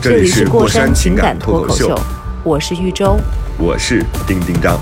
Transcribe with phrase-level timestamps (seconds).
[0.00, 2.00] 这里是过山情感脱口秀，
[2.44, 3.18] 我是玉州。
[3.58, 4.78] 我是丁丁张。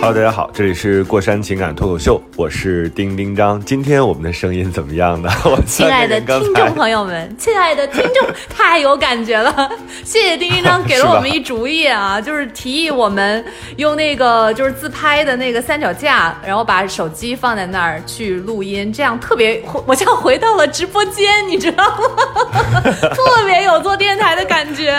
[0.00, 3.60] Hello，大家好，这里是过山情感脱口秀，我是丁丁张。
[3.64, 5.28] 今天我们的声音怎么样呢？
[5.44, 9.68] 我亲爱的听众朋友们，亲爱的听众，太有感觉了！
[10.04, 13.44] 谢谢丁丁张给了我们一主意啊， 就是提议我们
[13.76, 22.80] 用那个就是自拍的那个三脚架，然后把手机放在那儿去录音，这样特别，我像回到了直播间，你知道吗？
[22.82, 24.96] 特别有做电台的感觉。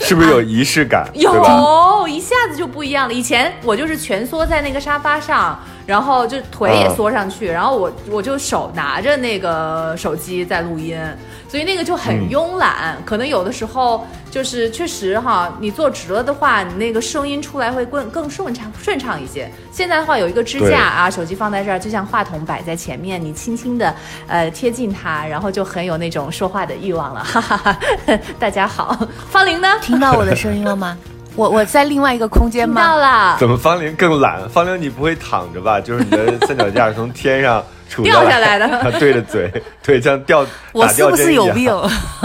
[0.00, 1.08] 是不是有仪式感？
[1.14, 3.14] 有，一下子就不一样了。
[3.14, 10.98] 以前我就是蜷缩在那个沙发上，然后就腿也嗯缩上去，然后我我就手拿着那个手机在录音，
[11.46, 12.96] 所以那个就很嗯慵懒。
[13.04, 19.46] 可能有的时候就是确实哈，你坐直了的话，你那个声音出来会更更顺畅顺畅一些。
[19.70, 23.94] 现在的话有一个支架啊，手机放在这儿，就像话筒摆在前面，你轻轻的
[24.26, 27.22] 呃贴近它，然后就很有那种说话的欲望了。
[27.22, 27.78] 哈哈哈，
[28.40, 29.68] 大家好，方玲呢？
[29.82, 30.96] 听到我的声音了吗？
[31.36, 33.30] 我我在另外一个空间吗到吗？
[33.32, 33.36] 了。
[33.38, 34.48] 怎么方玲更懒？
[34.48, 35.80] 方玲，你不会躺着吧？
[35.80, 41.70] 就是你的三脚架从天上 杵掉下来的她对着嘴，对，像吊打我是不是有病？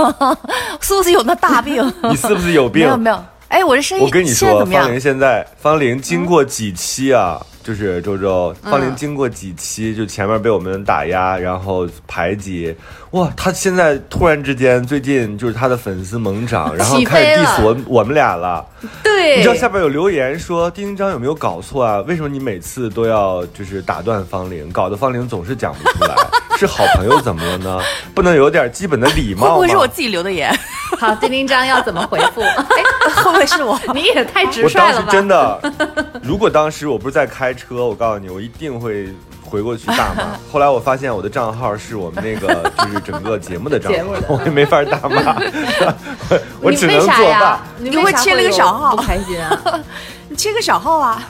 [0.81, 1.85] 是不是有那大病？
[2.09, 2.83] 你是不是有病？
[2.85, 3.23] 没有没有。
[3.49, 4.99] 哎，我的声音我跟你说，现在怎么样方玲？
[5.01, 7.39] 现在方玲经过几期啊，
[7.69, 12.75] 就是周周，方玲经过几期，就前面被我们打压，然后排挤，
[13.11, 18.65] 哇，他现在突然之间最近就是他的粉丝猛涨，然后开始 diss 我我们俩了。
[19.03, 22.01] 对，你知道下边有留言说丁丁张有没有搞错啊？
[22.07, 26.15] 为什么你每次都要就是打断方玲，搞得方玲总是讲不出来？
[26.57, 27.79] 是好朋友怎么了呢？
[28.15, 29.53] 不能有点基本的礼貌吗？
[29.53, 30.51] 不会是我自己留的言？
[30.99, 32.41] 好，丁丁张要怎么回复？
[32.41, 32.83] 哎，
[33.15, 33.79] 会不会是我？
[33.93, 35.11] 你也太直我当时率了吧！
[35.11, 35.61] 真的，
[36.21, 39.09] 如果当时我不是在开车，我告诉你，我一定会
[39.43, 40.23] 回过去大骂。
[40.51, 43.99] 后来我发现我的账号是我们那个就是整个节目的账号
[44.29, 45.35] 我也没法大骂，
[46.61, 47.59] 我 只能为啥呀作罢。？
[47.77, 49.81] 你你会切了个小号不开心啊？
[50.29, 51.21] 你切个小号啊？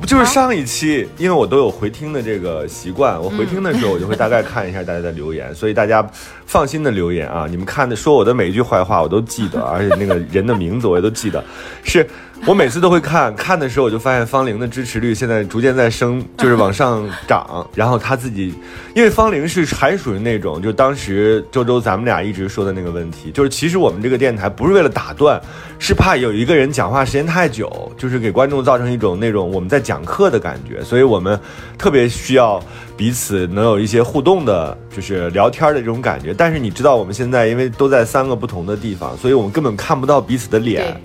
[0.00, 6.02] 不就是上一期，因为我都有回听的这个习惯，我回听的时候我就会大概看一下大家的留言，所以大家
[6.50, 11.44] 放心的留言啊，你们看的说我的每一句坏话我都记得，而且那个人的名字我也都记得，
[11.84, 12.04] 是
[12.44, 18.52] 我每次都会看，看的时候我就发现方玲的支持率现在逐渐在升，就是往上涨，然后他自己，
[18.96, 25.40] 因为方玲是还属于那种，就当时周周咱们俩一直说的那个问题，就是其实我们这个电台不是为了打断，
[25.78, 31.38] 是怕有一个人讲话时间太久，就是给观众造成一种那种我们在讲课的感觉，所以我们
[31.78, 32.60] 特别需要
[33.00, 36.34] 彼此能有一些互动的，就是聊天的这种感觉。
[36.34, 41.00] 但是你知道，我们现在因为都在三个不同的地方，所以我们根本看不到彼此的脸。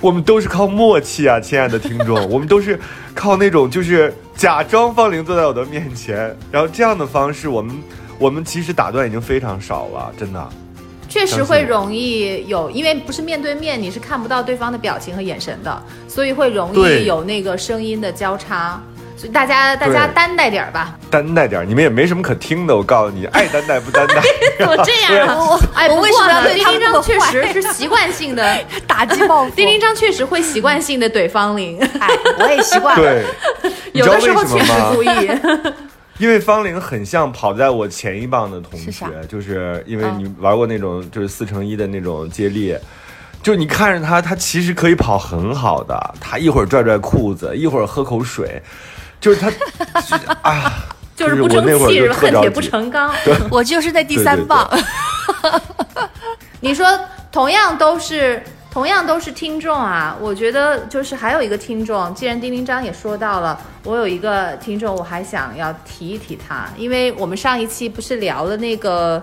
[0.00, 2.78] 我们都是靠默契啊，亲爱的听众，我们都是
[3.12, 7.76] 靠那种就是假装方玲坐在我的面前，然后这样的方式，我们
[8.20, 10.48] 我们其实打断已经非常少了，真的。
[11.08, 18.80] 确实会容易有，因为不是面对面，你是看不到对方的表情和眼神的，所以会容易有那个声音的交叉。
[19.28, 20.96] 大家大家担待点儿吧。
[21.10, 24.22] 担待点儿，你们也没什么可听的，我告诉你，爱担待不担待。
[24.58, 25.36] 怎么这样啊？
[25.38, 29.50] 我哎，我为什，么要对丁丁确实是习惯性的， 打击报复。
[29.56, 33.22] 丁丁张确实会习惯性的怼方玲，哎，我也习惯了。
[33.62, 34.72] 对，有的时候确实？
[34.94, 35.30] 故意。
[36.18, 42.76] 因为方玲很像跑在我前一棒的同学是，就是因为嗯你玩过那种就是四乘一的那种接力，
[43.42, 48.62] 就你看着他，他其实可以跑很好的，他一会儿拽拽裤子，一会儿喝口水，
[49.22, 50.84] 就是他，就 是啊，
[51.16, 52.60] 就是不争气，是吧恨铁不。
[52.60, 53.14] 成钢。
[53.50, 54.68] 我就是那第三棒。
[56.60, 56.86] 你说
[57.30, 69.22] 同样都是同样都是听众啊，我觉得就是还有一个听众，既然丁丁张也说到了，我有一个听众，我还想要提一提他，因为我们上一期不是聊了那个。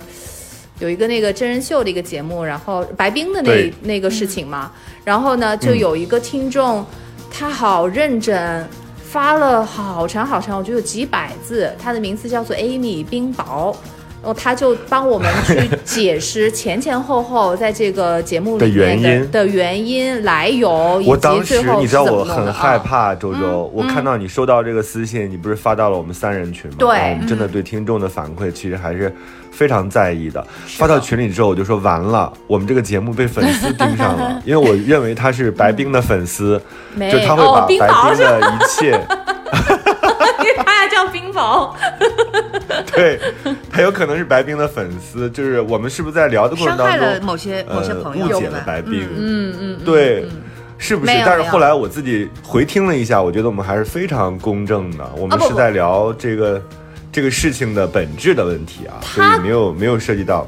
[0.80, 4.72] 有一个那个真人秀的一个节目，然后白冰的那那个事情嘛，
[5.04, 6.86] 然后呢，就有一个听众，
[7.30, 8.66] 他好认真，
[9.11, 13.73] 发了好长好长，我觉得有几百字，他的名字叫做 Amy 冰雹，
[14.21, 22.77] 然后他就帮我们去解释前前后后在这个节目里面的原因的原因来由，以及我当时最后你知道我很害啊。
[22.77, 26.77] 怕，周周，我看到你收到这个私信，你不是发到了我们三人群吗？
[26.77, 29.11] 对我们真的对听众的反馈其实还是
[29.59, 30.41] 非常在意的。
[30.77, 36.61] 发到群里之后，我就说完了，我们这个节目被粉丝盯上了， 因为我认为他是白冰的粉丝，
[37.11, 38.17] 就他会把白冰？
[38.17, 38.91] 的一切，
[40.39, 41.73] 因为他要叫冰雹，
[42.95, 43.19] 对
[43.69, 50.25] 他有可能是白冰的粉丝，就是我们是不是在聊的过程伤害当中了某些某些呃朋友，误解了白冰，嗯嗯，对。
[50.81, 51.11] 是不是？
[51.25, 55.06] 但是后来我自己回听了一下，我觉得我们还是非常公正的。
[55.17, 56.61] 我们是在聊这个、
[57.19, 60.48] 这个事情的本质的问题啊，所以没有没有涉及到。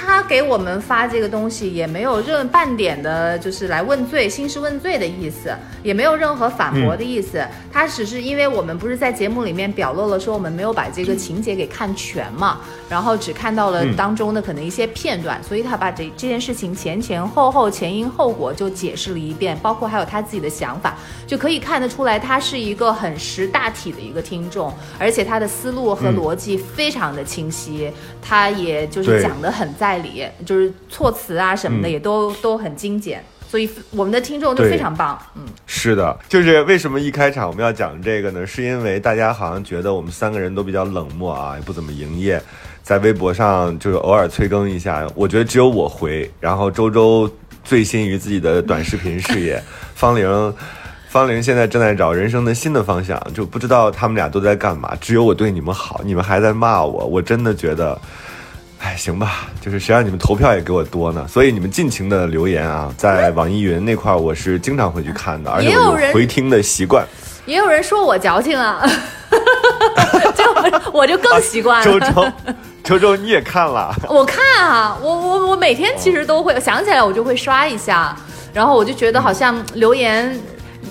[0.00, 7.44] 他给我们发这个东西也没有任半点的，就是来问罪、兴师问罪的意思，也没有任何反驳的意思。
[7.72, 20.96] 他只是因为我们不是在节目里面表露了说我们没有把这个情节给看全嘛，然后只看到了嗯当中的可能一些片段，所以他把这这件事情前前后后、前因后果就解释了一遍，包括还有他自己的想法，
[21.26, 26.20] 就可以看得出来他是一个很识大体的一个听众，而且他的思路和嗯。
[26.20, 35.18] 逻辑非常的清晰，他也就是讲的很在理，就是措辞啊什么的嗯也都、都很精简，所以我们的听众就非常棒。
[35.34, 38.46] 嗯，是的，就是为什么一开场我们要讲这个呢？
[38.46, 42.40] 是因为大家好像觉得我们三个人都比较冷漠啊，也不怎么营业，
[42.82, 45.06] 在微博上就是偶尔催更一下。
[45.14, 47.30] 我觉得只有我回，然后周周
[47.64, 49.62] 醉心于自己的短视频事业，
[49.94, 50.54] 方玲。
[51.10, 54.96] 方玲现在正在找人生的新的方向，就不知道他们俩都在干嘛。
[55.00, 58.00] 只有我对你们好，你们还在骂我，我真的觉得，
[58.82, 61.26] 哎，行吧，就是谁让你们投票也给我多呢？
[61.28, 67.06] 所以你们尽情的留言啊，在网易云那块儿我是经常会去看的，而且我回听的习惯。
[67.46, 68.82] 也有人说我矫情啊，
[70.34, 71.84] 就我就更习惯了。
[71.84, 72.32] 周周，
[72.82, 73.94] 周周你也看了？
[74.08, 78.16] 我看啊，我我我每天其实都会想起来，我就会刷一下，
[78.52, 80.38] 然后我就觉得好像留言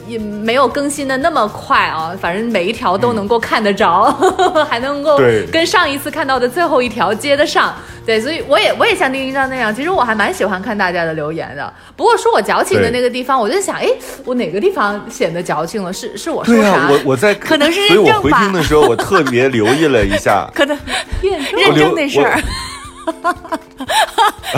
[0.08, 4.06] 也没有更新的那么快啊，反正每一条都能够看得着，
[4.70, 5.20] 还能够
[5.52, 7.74] 跟上一次看到的最后一条接得上。
[8.06, 11.72] 对，所以我也我也像丁丁章那样，其实我还蛮喜欢看大家的留言的。
[11.96, 13.88] 不过说我矫情的那个地方，我就想，哎，
[14.26, 15.94] 我哪个地方显得矫情了？
[15.94, 16.62] 是是我说啥？
[16.62, 20.50] 对啊、我我在 可能是 所以我认证吧回听的时候，我特别留意了一下。
[20.56, 20.76] 可能
[21.22, 22.42] 认留证那事儿，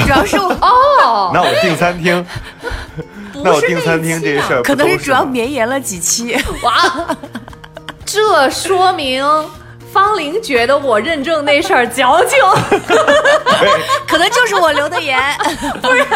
[0.05, 2.25] 主要是我哦，那我订餐厅，
[3.43, 7.15] 那我订不是那一期的餐厅这事儿可能是主要绵延了几期，哇，
[8.05, 9.25] 这说明
[9.91, 12.39] 方玲觉得我认证那事儿矫情。
[14.07, 15.19] 可能就是我留的言。
[15.81, 16.05] 不然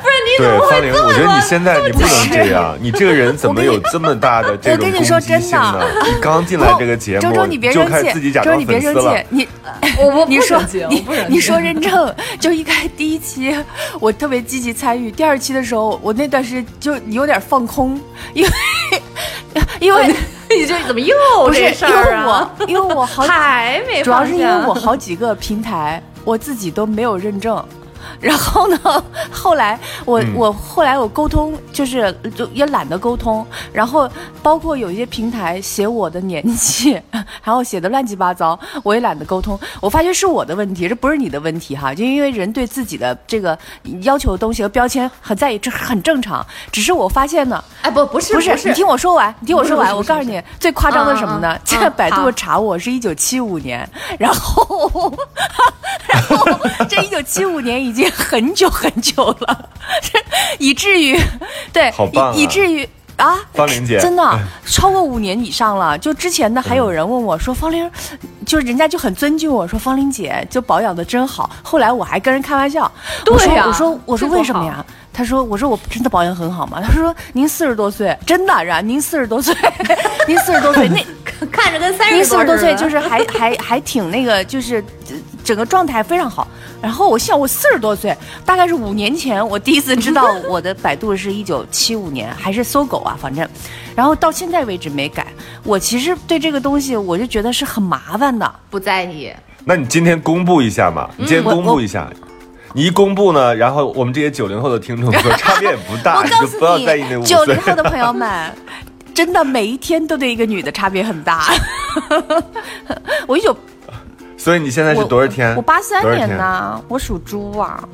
[0.00, 5.84] 不是你怎对么会方玲，这么我觉得你现在你不能这样，你这个人怎么有这么大的这种我跟你说攻击性真的呢？
[6.06, 9.48] 你刚进来这个节目，周周，你别就生气开始自己假，周周装你别生气粉丝了。，你
[9.98, 10.62] 我我不你说
[11.28, 13.54] 你说认证，就一开第一期
[14.00, 18.00] 我特别积极参与，第二期的时候我那段时间就有点放空，
[18.34, 18.50] 因为
[19.80, 20.14] 因为
[20.58, 21.14] 你这怎么又
[21.52, 22.50] 这事因为儿啊？
[22.58, 27.62] 我因为我好 还没主要是因为我好几个平台我自己都没有认证。
[28.20, 29.04] 然后呢？
[29.30, 33.46] 后来我、嗯我后来我沟通，就是就也懒得沟通。
[33.72, 34.08] 然后
[34.42, 37.00] 包括有一些平台写我的年纪，
[37.42, 39.58] 然后写的乱七八糟，我也懒得沟通。
[39.80, 41.94] 我发现是我的问题，这不是你的问题哈。
[41.94, 43.58] 就因为人对自己的这个
[44.02, 46.44] 要求的东西和标签很在意，这很正常。
[46.70, 49.94] 只是我发现呢，哎不不是不是，你听我说完，你听我说完。
[49.94, 53.88] 我告诉你，最夸张的什么呢在百度查我是一九七五年，
[54.18, 55.79] 然后，然后这一九
[57.30, 59.68] 七五年已经很久很久了，
[60.58, 61.18] 以至于
[61.72, 62.88] 对好棒啊以以至于。
[63.16, 65.98] 啊，方玲姐真的超过五年以上了。
[65.98, 67.86] 就之前的还有人问我说：“方玲，
[68.46, 72.90] 就是人家就很尊敬我说方玲姐就保养的真好。”后来我还跟人开玩笑，
[73.26, 74.82] 我说对呀我说我说为什么呀？
[75.12, 79.54] 他说：“我说我真的保养很好吗？”他说：“您四十多岁，真的然您四十多岁，
[80.26, 81.04] 您四十多岁，那
[81.52, 86.48] 看着跟三您十四十多岁就是还还还挺那个，就是呃整个状态非常好。
[86.82, 93.48] 然后我想，我四十多岁，大概是五年前，我第一次知道我的百度是一九七五年，还是搜狗啊，反正，
[93.94, 95.26] 然后到现在为止没改。
[95.62, 98.50] 我其实对这个东西，我就觉得是很麻烦的。
[98.70, 99.30] 不在意。
[99.64, 101.08] 那你今天公布一下嘛？
[101.16, 102.10] 你今天公布一下。
[102.72, 107.60] 你一公布呢，然后我们这些九零后的听众说差别也不大， 我告诉你就不要在意那五岁九零。
[107.60, 108.54] 后的朋友们，
[109.12, 111.52] 真的每一天都对一个女的差别很大。
[113.26, 113.54] 我一九
[114.40, 115.54] 所以你现在是多少天？
[115.54, 117.86] 我八三年呢，我属猪啊。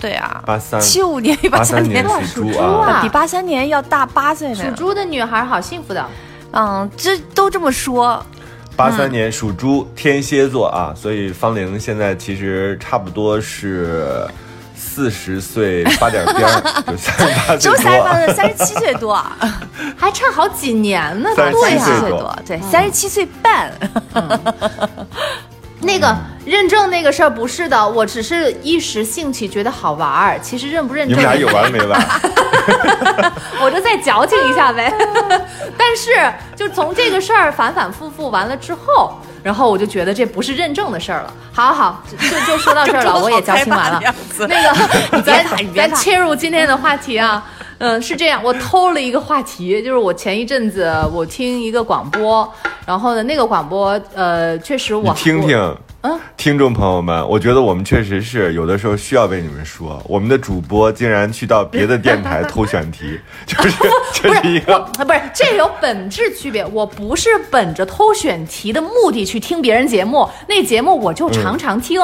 [0.00, 3.02] 对啊，八三七五年比八三年年属猪属猪啊啊。
[3.02, 4.70] 比八三年要大八岁呢属。
[4.74, 6.06] 猪的女孩好幸福的，
[6.52, 8.24] 嗯，这都这么说，
[8.76, 14.26] 八三年属猪，天蝎座啊，所以方玲现在其实差不多是
[14.76, 18.26] 四十岁八点边儿， 就三十八岁三十八多。
[18.26, 19.26] 岁，三十七岁多，
[19.96, 21.30] 还差好几年呢。
[21.34, 23.72] 三十对呀，七岁多多，对，三十七岁半，
[25.84, 26.14] 那个
[26.44, 32.00] 认证那个事儿不是的，我只是一时兴起觉得好玩儿，其实认不认证你们俩 有完没完？
[33.62, 34.92] 我就再矫情一下呗。
[35.78, 36.10] 但是
[36.56, 41.32] 就从这个事儿反反复复完了之后，然后我就觉得这不是认证的事儿了。
[41.52, 44.00] 好好，就就说到这儿了，我也矫情完了。
[44.40, 47.44] 那个，咱咱切入今天的话题啊。
[47.78, 52.50] 嗯，是这样，我偷了一个话题，就是我前一阵子我听一个广播，
[52.86, 63.70] 然后呢，那个广播，呃，确实我听听，嗯听众朋友们，我觉得我们确实是有的时候需要为你们说，我们的主播竟然去到别的电台偷选题，就是
[64.12, 66.64] 这不是一个，啊，不是这有本质区别。
[66.66, 72.00] 我不是本着偷选题的目的去听别人节目，那节目我就常常听。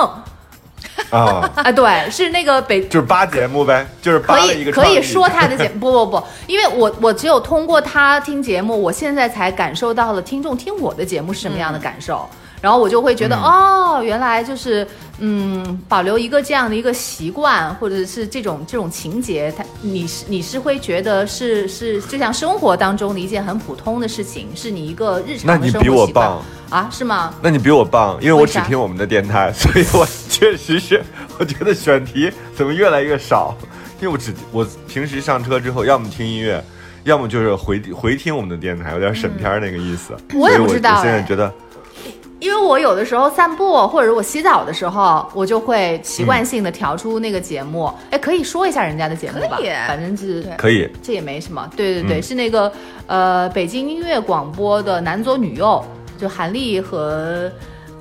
[1.09, 12.28] 啊，啊，对，是那个北就是扒节目呗，就是扒可以可以说他的节 目，不不不，因为我我只有通过他听节目，我现在才感受到了听众听我的节目是什么样的感受。
[12.61, 14.87] 然后我就会觉得，哦，原来就是，
[15.19, 26.88] 嗯，保留一个这样的一个习惯，或者是这种这种情节，它你是你是会觉得是是就像生活当中的一件很普通的事情，是你一个日常的生那你比我棒啊？
[26.90, 27.35] 是吗？
[27.43, 31.02] 那你比我棒，因为我只听我们的电台，所以我确实是，
[31.38, 33.57] 我觉得选题怎么越来越少，
[34.00, 36.62] 因为我只我平时上车之后，要么听音乐，
[37.05, 40.14] 要么就是回回听我们的电台，有点审片那个意思。
[40.29, 41.52] 嗯我也不知道我现在哎觉得，
[42.40, 47.92] 因为我有的时候散步，或者我洗澡的时候，我就会习惯性的调出那个节目。
[48.11, 51.68] 哎、可以说一下人家的节目吧可以，反正是可以，这也没什么。
[51.76, 52.23] 对对对，嗯。
[52.23, 52.73] 是那个
[53.06, 55.85] 呃北京音乐广播的男左女右，
[56.18, 57.50] 就韩立和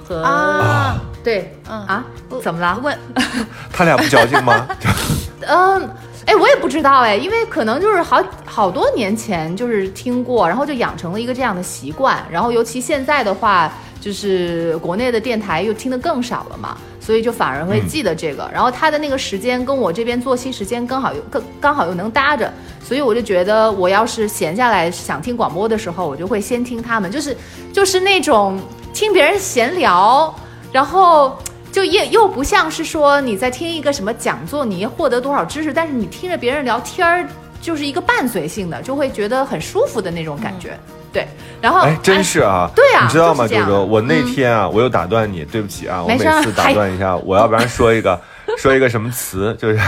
[0.07, 1.85] 和、啊，对、嗯。
[1.85, 2.05] 啊，
[2.41, 2.79] 怎么了？
[2.81, 2.97] 问。
[3.73, 4.65] 他俩不矫情吗？
[5.47, 5.89] 嗯，
[6.25, 18.49] 哎，我也不知道哎，因为可能就是好好多年前就是听过，然后就养成了一个这样的习惯，然后尤其现在的话，就是国内的电台又听得更少了嘛，所以就反而会记得这个。
[18.53, 22.51] 然后他的那个时间跟我这边作息时间刚好又更刚好又能搭着，
[22.83, 27.35] 所以我就觉得我要是闲下来想听广播的时候，我就会先听他们，就是
[27.73, 28.59] 就是那种
[28.93, 30.33] 听别人闲聊，
[30.71, 31.37] 然后。
[31.71, 37.29] 就也又不像是说你在听一个什么讲座，你获得多少知识，但是你听着别人聊天儿，
[37.61, 40.75] 就是一个伴随性的，就会觉得很舒服的那种感觉。
[41.11, 41.27] 对，
[41.61, 43.85] 然后哎，真是啊，对啊你知道吗，就是这样周周？
[43.85, 48.19] 我那天啊，我又打断你，对不起啊，我每次打断一下，我要不然说一个
[48.57, 49.79] 说一个什么词，就是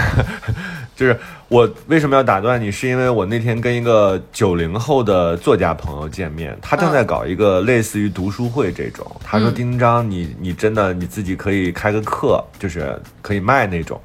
[0.95, 13.99] 就是我为什么要打断你，是因为我那天跟一个九零后的作家朋友见面，他正在搞一个类似于读书会这种，他说嗯丁章，你你真的你自己可以开个课，就是可以卖那种。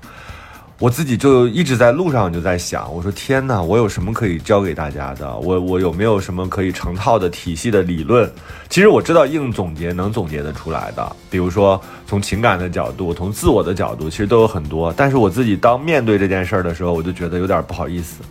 [0.78, 5.35] 我自己就一直在路上就在想，我说天哪，我有什么可以教给大家的？
[5.38, 8.30] 我我有没有什么可以成套的体系的理论？
[8.68, 14.92] 其实我知道硬总结能总结得出来的，比如说从情感的角度，从自我的角度，其实都有很多。
[14.95, 18.23] 但是我自己当面对这件事儿的时候，我就觉得有点不好意思。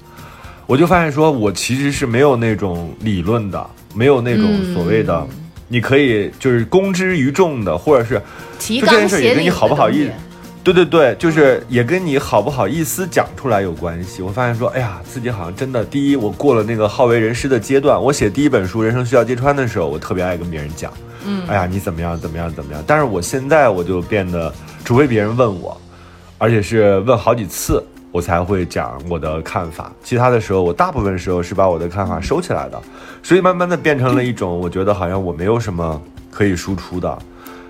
[0.67, 5.25] 我就发现说，我其实是没有那种理论的，没有那种所谓的，
[5.67, 8.21] 你可以就是公之于众的，或者是
[8.59, 10.07] 提就这件事儿也跟你好不好意
[10.65, 14.23] 对对对，就是也跟你好不好意思讲出来有关系。
[14.23, 18.01] 我发现说，哎呀，自己好像真的，第一，我过了那个好为人师的阶段。
[18.01, 20.91] 我写第一本书《人生需要揭穿》的时候，我特别爱跟别人讲，
[21.23, 22.83] 嗯，哎呀，你怎么样，怎么样，怎么样。
[22.87, 24.51] 但是我现在我就变得，
[24.83, 25.79] 除非别人问我，
[26.39, 27.79] 而且是问好几次，
[28.11, 29.91] 我才会讲我的看法。
[30.03, 32.81] 其他的时候，我大部分时候是把我的看法收起来的，
[33.21, 37.15] 所以慢慢的变成了一种，我觉得好像我没有什么可以输出的。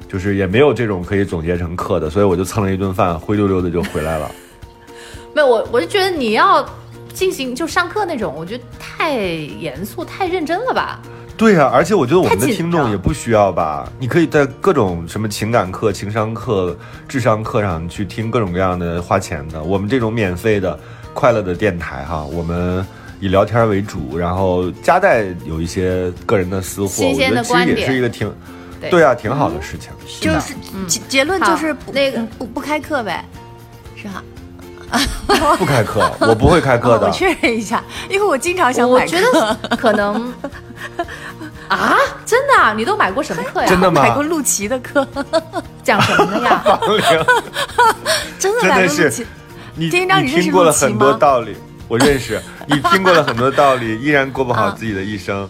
[0.08, 4.32] 就是也没有这种可以总结成课的，所以我就蹭了一顿饭，灰溜溜的就回来了。
[5.34, 6.66] 没有我，我就觉得你要
[7.14, 11.00] 进行就上课那种，我觉得太严肃、太认真了吧？
[11.38, 16.78] 对呀、而且我觉得我们的听众也不需要吧，你可以在各种什么情感课、情商课、
[17.10, 19.62] 智商课上去听各种各样的花钱的。
[19.62, 20.80] 我们这种免费的、
[21.14, 22.88] 快乐的电台哈，我们
[23.20, 28.34] 以聊天为主，然后夹带有一些个人的私货，我觉得其实也是一个挺
[28.90, 29.92] 对对啊，挺好的事情。
[29.92, 30.54] 的就是
[30.88, 33.24] 结结论就是不那个不不开课呗，
[33.96, 34.24] 是吧？
[35.58, 37.12] 不开课，我不会开课的哦我。
[37.12, 40.32] 确认一下，因为我经常想我买课觉得可能
[41.68, 43.68] 啊，真的啊、你都买过什么课呀？
[43.68, 45.06] 真的吗买过陆琪的课，
[45.84, 46.64] 讲什么的呀？
[46.88, 47.26] 真的
[48.40, 49.26] 真的是买过陆琪。
[49.74, 52.40] 你丁章你认识听过了很多道理，我认识。
[52.68, 55.50] 你听过了很多道理，依然过不好啊自己的一生。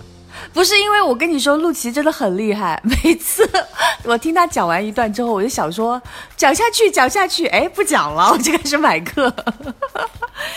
[0.56, 2.82] 不是因为我跟你说，陆琪真的很厉害。
[3.04, 3.48] 每次
[4.06, 6.02] 我听他讲完一段之后，我就想说
[6.38, 9.30] 讲下去，讲下去，哎，不讲了， 我就开始买课。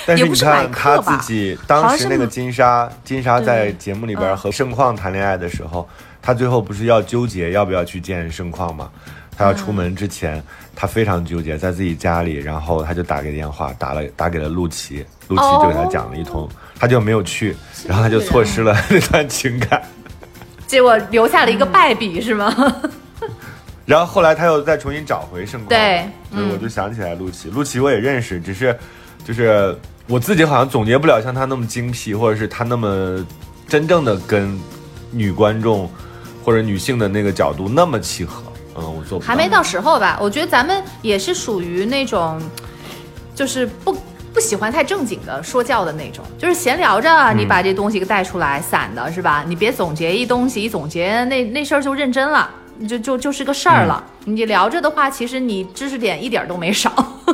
[0.06, 5.88] 但是你看他自己当时那个金莎，金莎在节目里边和盛况谈恋爱的时候，
[6.22, 8.88] 他最后不是要纠结要不要去见盛况吗？
[9.36, 10.40] 他要出门之前，
[10.80, 19.82] 他非常纠结，在自己家里，然后他就打给电话，打了打给了陆琪，陆琪就给他讲了一通，他就没有去，然后他就错失了那段情感。
[20.68, 22.54] 结果留下了一个败笔，是吗？
[23.86, 28.78] 然后后来他又再重新找回盛光，对所以我就想起来陆琪，陆琪我也认识，只是
[29.24, 33.26] 就是我自己好像总结不了像他那么精辟，或者是他那么
[33.66, 34.56] 真正的跟
[35.10, 35.90] 女观众
[36.44, 38.44] 或者女性的那个角度那么契合。
[38.78, 40.18] 嗯，我做不还没到时候吧？
[40.20, 42.40] 我觉得咱们也是属于那种，
[43.34, 43.96] 就是不
[44.32, 49.44] 不喜欢太正经的说教的那种，就是闲聊着，你把这东西给带出来，散的是吧？
[49.46, 52.50] 你别总结一东西，一总结那那事儿就认真了。
[52.88, 54.00] 就就就是个事儿了。
[54.24, 56.92] 你聊着的话，其实你知识点一点都没少，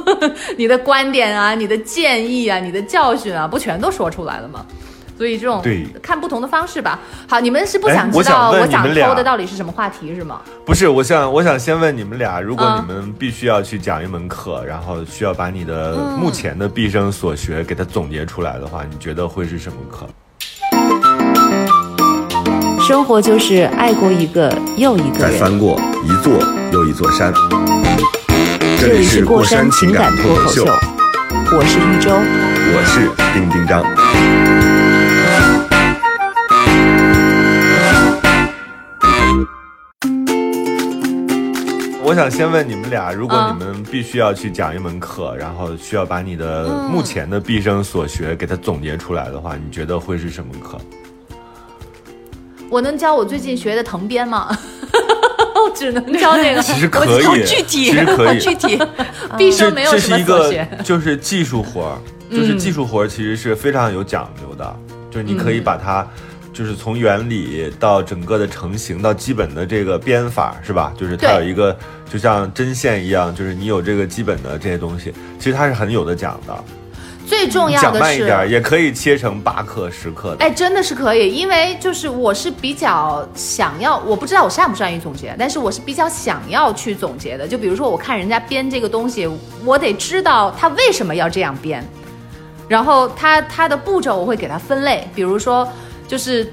[0.56, 4.64] 你的观点啊、你的建议啊、你的教训啊，不全都说出来了吗？
[5.16, 6.98] 所以这种对看不同的方式吧。
[7.28, 10.40] 好，你们是不哎想知道我想你们俩偷的到底是什么话题是吗？
[10.66, 20.06] 不是，我想我想先问你们俩，如果嗯你们必须要去讲一门课，然后需要把你的嗯目前的毕生所学给它总结出来的话，你觉得会是什么课？
[22.86, 25.32] 生活就是爱过一个又一个人。
[25.32, 26.34] 再翻过一座
[26.70, 27.32] 又一座山。
[28.78, 32.10] 这里是过山情感脱口秀，我是玉州。
[32.76, 33.82] 我是丁丁张。
[42.06, 50.78] 我想先问你们俩，如果嗯你们必须要去讲一门课，然后需要把你的嗯目前的毕生所学给它总结出来的话，你觉得会是什么课？
[52.68, 54.54] 我能教我最近学的藤编吗？
[55.56, 58.76] 我只能教这个，其实可以，好具体，其实可以，具体。
[58.76, 60.68] 这毕生没有这什么是一个所学。
[60.84, 61.96] 就是技术活儿，
[62.30, 64.76] 就是技术活儿其实是非常有讲究的，
[65.10, 66.06] 就是你可以把它。
[66.54, 70.94] 就是从原理到整个的成型到基本的这个编法是吧？
[70.96, 71.76] 就是它有一个
[72.10, 76.56] 就像针线一样，就是你有这个基本的这些东西，其实它是很有的讲的。
[77.26, 80.44] 最重要的是，慢一点，也可以切成八克、十克的。
[80.44, 87.48] 哎，真的是可以，因为就是我是比较想要，我不知道我善不善于总结，但是我是比较想要去总结的。
[87.48, 89.26] 就比如说，我看人家编这个东西，
[89.64, 91.82] 我得知道他为什么要这样编，
[92.68, 95.66] 然后他他的步骤我会给他分类，比如说
[96.14, 96.46] 就是。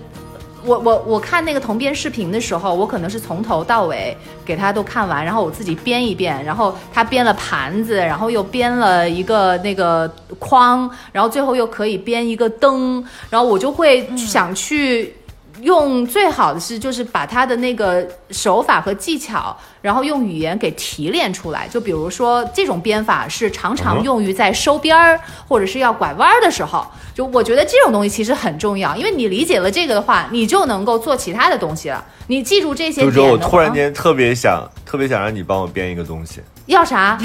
[0.64, 15.16] 我我我看那个同编视频的时候，我可能是从头到尾给他都看完，然后我自己编一遍，然后他编了盘子，然后又编了一个那个框，然后最后又可以编一个灯，然后我就会想去
[15.62, 21.68] 用最好的是就是把他的那个手法和技巧，然后用语言给提炼出来。
[21.68, 26.86] 就比如说这种编法是常常用于在收边儿或者是要拐弯儿的时候。
[27.14, 32.04] 就我觉得这种东西其实很重要，因为你理解了这个的话，你就能够做其他的东西了。
[32.28, 37.18] 你记住这些周周，我突然间特别想，特别想让你帮我编一个东西，要啥？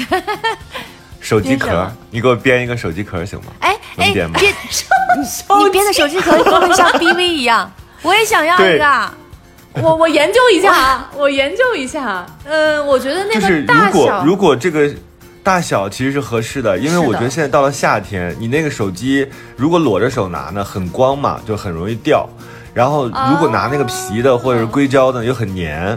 [1.19, 3.45] 手机壳你给我编一个手机壳行吗？
[3.59, 4.53] 哎哎，能编吗编
[5.63, 7.71] 你编的手机壳会不会像 BV 一样？
[8.07, 8.85] 我也想要一个。
[8.85, 9.13] 啊
[9.79, 12.25] 我我研究一下啊，我研究一下。
[12.45, 14.91] 嗯，我觉得那就是个大如果小，如果这个
[15.43, 22.27] 大小其实是合适的，因为我觉得现在到了夏天，你那个手机如果裸着手拿呢，很光嘛，就很容易掉。
[22.73, 25.95] 然后如果拿那个皮的或者是硅胶的，又很粘，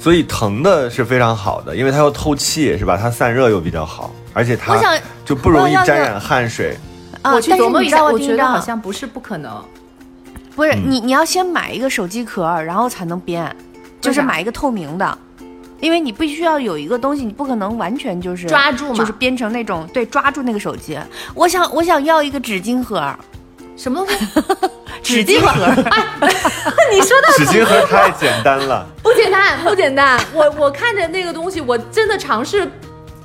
[0.00, 2.96] 所以疼的是非常好的，因为它又透气，是吧？
[2.96, 4.80] 它散热又比较好，而且它
[5.24, 6.78] 就不容易沾染汗水。
[7.22, 9.52] 啊我去但是琢磨一下，你知道我觉得好像不是不可能。
[10.58, 10.90] 不是嗯。
[10.90, 13.54] 你，你要先买一个手机壳，然后才能编，
[14.00, 15.18] 就是买一个透明的，
[15.78, 18.94] 因为你必须要有一个东西，你不可能完全就是抓住嘛。
[18.96, 20.98] 就是编成那种对抓住那个手机。
[21.32, 23.14] 我想我想要一个纸巾盒，
[23.76, 24.26] 什么东西？
[25.00, 25.48] 纸巾盒，
[26.90, 30.20] 你说的纸巾盒太简单了， 不简单，不简单。
[30.34, 32.68] 我我看着那个东西，我真的尝试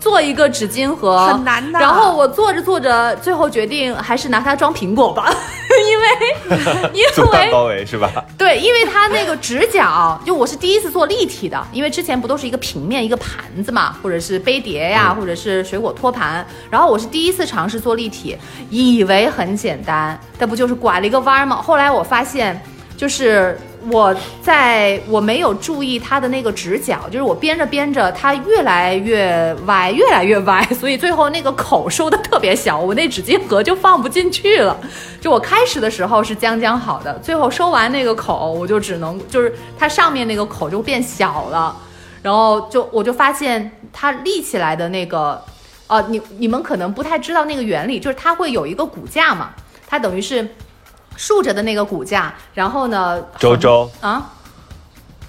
[0.04, 5.34] 做一个纸巾盒，很难的然后我做着做着，最后决定还是拿它装苹果吧，
[5.88, 6.60] 因为
[6.94, 8.12] 因为包围是吧？
[8.38, 18.38] 对，因为它那个直角，就我是第一次做立体的，因为之前不都是一个平面一个盘子嘛，或者是杯碟呀，或者是水果托盘，然后我是第一次尝试做立体，
[18.70, 21.56] 以为很简单，但不就是拐了一个弯儿吗？
[21.56, 22.62] 后来我发现。
[22.96, 23.60] 就是
[23.92, 34.78] 我在我没有注意它的那个直角，就是我编着编着，它越来越歪，越来越歪，所以最后那个口收的特别小，我那纸巾盒就放不进去了。
[35.20, 41.76] 就我开始的时候是将将好的，最后收完那个口，我就只能就是它上面那个口就变小了，
[42.22, 45.42] 然后就我就发现它立起来的那个，
[45.88, 49.50] 呃，你你们可能不太知道那个原理，就是它会有一个骨架嘛，
[49.88, 50.48] 它等于是
[51.16, 54.30] 竖着的那个骨架，然后呢，周周，啊。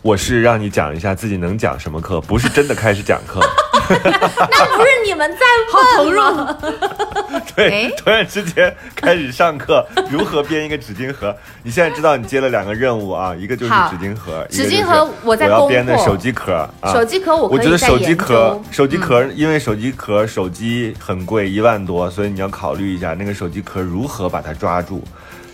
[0.03, 3.41] 我是让你讲一下自己能讲什么课，不是真的开始讲课。
[3.89, 6.59] 那不是你们在问吗？
[7.57, 11.35] 对哎，突然之间开始上课， 如何编一个纸巾盒？
[11.63, 16.93] 你现在知道你接了两个任务啊，一个就是纸巾盒，纸巾盒我在我要编的手机壳啊。
[16.93, 25.03] 手机壳我我觉得手机壳手机壳，因为手机壳手机很贵，一万多，所以你要考虑一下那个手机壳如何把它抓住，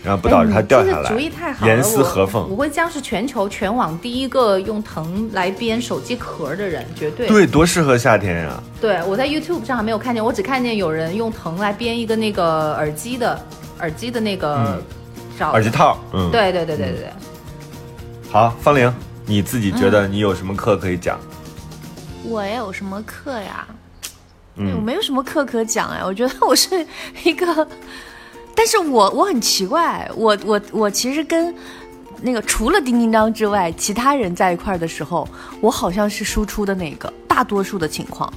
[0.03, 0.99] 然后不导致它掉下来。
[0.99, 2.57] 哎这个主意太好了，严丝合缝我缝。
[2.57, 7.27] 会将是全球全网第一个用藤来编手机壳的人，绝对。
[7.27, 8.63] 对，多适合夏天呀！
[8.79, 13.39] 对我在 YouTube 上还没有看见，我只看见有人用藤来编一个那个耳机的
[13.79, 14.81] 耳机的那个嗯、
[15.51, 15.69] 耳机。
[15.69, 16.31] 套，嗯，。
[16.31, 17.09] 对对对对对对。
[18.31, 18.93] 好，方玲，
[19.25, 21.19] 你自己觉得你有什么课可以讲？
[22.23, 23.67] 我有什么课呀？
[24.55, 26.85] 我嗯，没有什么课可讲哎，我觉得我是
[27.23, 27.67] 一个，
[28.55, 31.53] 但是我我很奇怪，我我我其实跟
[32.21, 35.27] 那个除了叮叮当之外，其他人在一块儿的时候，
[35.59, 38.31] 我好像是输出的那个，大多数的情况。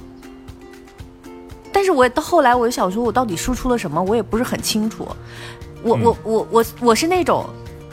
[1.71, 5.07] 但是我到后来，我就想说，我到底输出了什么，我也不是很清楚。
[5.83, 7.45] 我我我我我是那种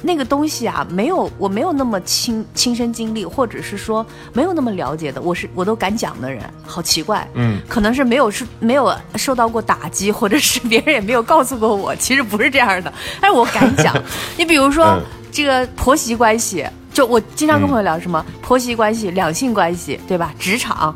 [0.02, 7.26] 那个东西啊，没有我没有那么亲亲身经历，或者是说没有那么了解的，我是我都敢讲的人，好奇怪。
[7.34, 13.94] 嗯，可能是没有是没有受到过打击，或者是别人也没有告诉过我，其实不是这样的，但是我敢讲。
[14.36, 16.62] 你比如说、嗯这个婆媳关系，
[16.92, 20.34] 就我经常跟朋友聊什么、婆媳关系、两性关系，对吧？
[20.38, 20.94] 职场，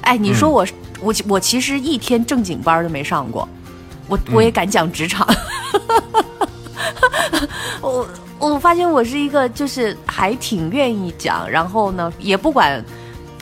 [0.00, 0.66] 哎，你说我、
[1.00, 3.48] 我我其实一天正经班都没上过，
[4.08, 5.24] 我我也敢讲职场。
[7.80, 8.06] 我
[8.38, 12.84] 我发现我是一个就是还挺愿意讲，然后呢也不管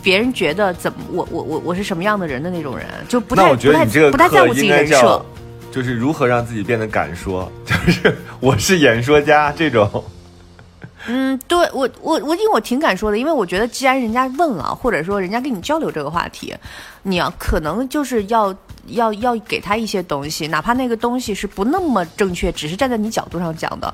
[0.02, 5.24] 别人觉得怎么我我我我是什么样的人的那种人，就不太我觉得你这个不太不太在乎自己人设。，
[5.70, 9.88] 就是如何让自己变得敢说，就是 我是演说家这种。
[11.06, 16.54] 嗯，对我我我因为我挺敢说的，因为我觉得既然人家问了，或者说人家跟你交流这个话题，
[17.02, 18.54] 你要可能就是要
[18.88, 23.92] 要要给他一些东西，哪怕那个东西是不那么正确，只是站在你角度上讲的，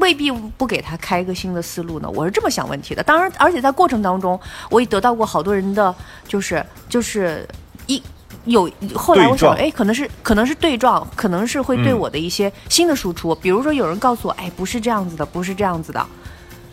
[0.00, 2.08] 未必不给他开一个新的思路呢。
[2.10, 3.02] 我是这么想问题的。
[3.02, 4.38] 当然，而且在过程当中，
[4.70, 5.94] 我也得到过好多人的
[6.26, 7.48] 就是就是
[7.86, 8.02] 一。
[8.46, 16.06] 有后来我想，哎，可能是可能是对撞，可能是会对嗯我的一些新的输出，比如说有人告诉我，哎，不是这样子的，不是这样子的，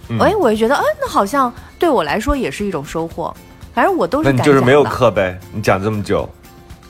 [0.09, 3.33] 嗯哎，我就觉得，嗯，那好像对我来说也是一种收获。
[3.73, 5.39] 反正我都是那你就是没有，课呗？
[5.53, 6.29] 你讲这么久，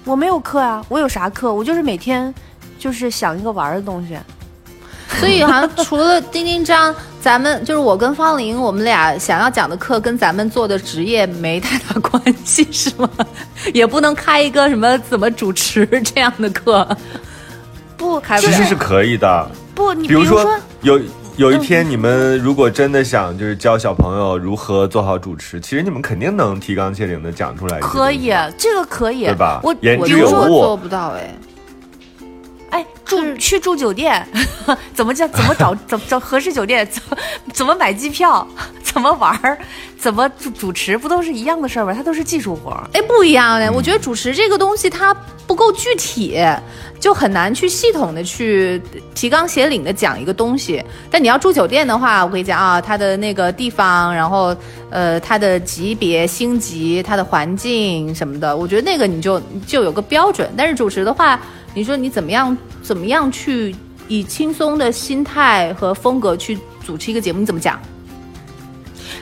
[0.06, 1.54] 我没有课啊，我有啥课？
[1.54, 2.34] 我就是每天
[2.80, 4.18] 就是想一个玩儿的东西。
[5.20, 13.10] 所以好像除了丁丁张，咱们就是我跟方玲，我们俩想要讲的课跟咱们做的职业没太大关系，是吗？
[13.74, 16.88] 也不能开一个什么怎么主持这样的课。
[17.98, 19.52] 不，开其实是可以的。
[19.76, 21.00] 不，你比如说说有
[21.38, 27.80] 有一天你们如果真的想就是教小朋友如何做好主持，其实你们肯定能提纲挈领的讲出来。
[27.80, 29.60] 可以，，这个可以，对吧？
[29.63, 30.30] 我言我之有物。
[30.30, 31.34] 就说做不到哎，
[32.72, 34.26] 哎，住去住酒店，
[34.94, 37.18] 怎么叫怎么找怎么找合适酒店，怎么
[37.54, 38.46] 怎么买机票，
[38.82, 39.58] 怎么玩儿，
[40.00, 41.94] 怎么主主持，不都是一样的事儿吗？
[41.94, 42.90] 它都是技术活儿。
[42.94, 43.72] 哎，不一样的。
[43.72, 45.14] 我觉得主持这个东西它
[45.46, 46.42] 不够具体，
[46.98, 48.82] 就很难去系统的去
[49.14, 50.82] 提纲挈领的讲一个东西。
[51.10, 54.56] 但你要住酒店的话，我跟你讲啊，它的那个地方，然后
[54.90, 60.50] 呃，它的级别、星级、它的环境什么的，我觉得那个你就就有个标准。
[60.56, 61.38] 但是主持的话，
[61.74, 63.76] 你说你怎么样怎么样去
[64.08, 67.82] 以轻松的心态和风格去主持一个节目，你怎么讲？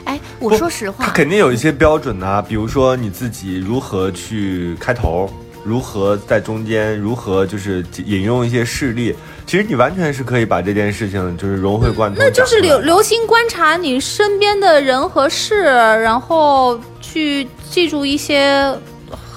[0.06, 5.30] 哎，我说实话他，肯定有一些标准的、比如说你自己如何去开头，
[5.64, 9.14] 如何在中间，如何就是引用一些事例。
[9.46, 12.24] 其实你完全是可以把这件事情就是融会贯通。
[12.24, 18.76] 那就是留留心观察你身边的人和事，然后去记住一些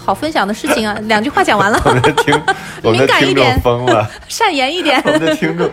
[0.05, 0.97] 好分享的事情啊。
[1.05, 2.43] 两句话讲完了，我们的听
[2.83, 4.11] 我们的听众敏感一点疯了。
[4.29, 5.11] 善言一点我。
[5.13, 5.71] 们的听众，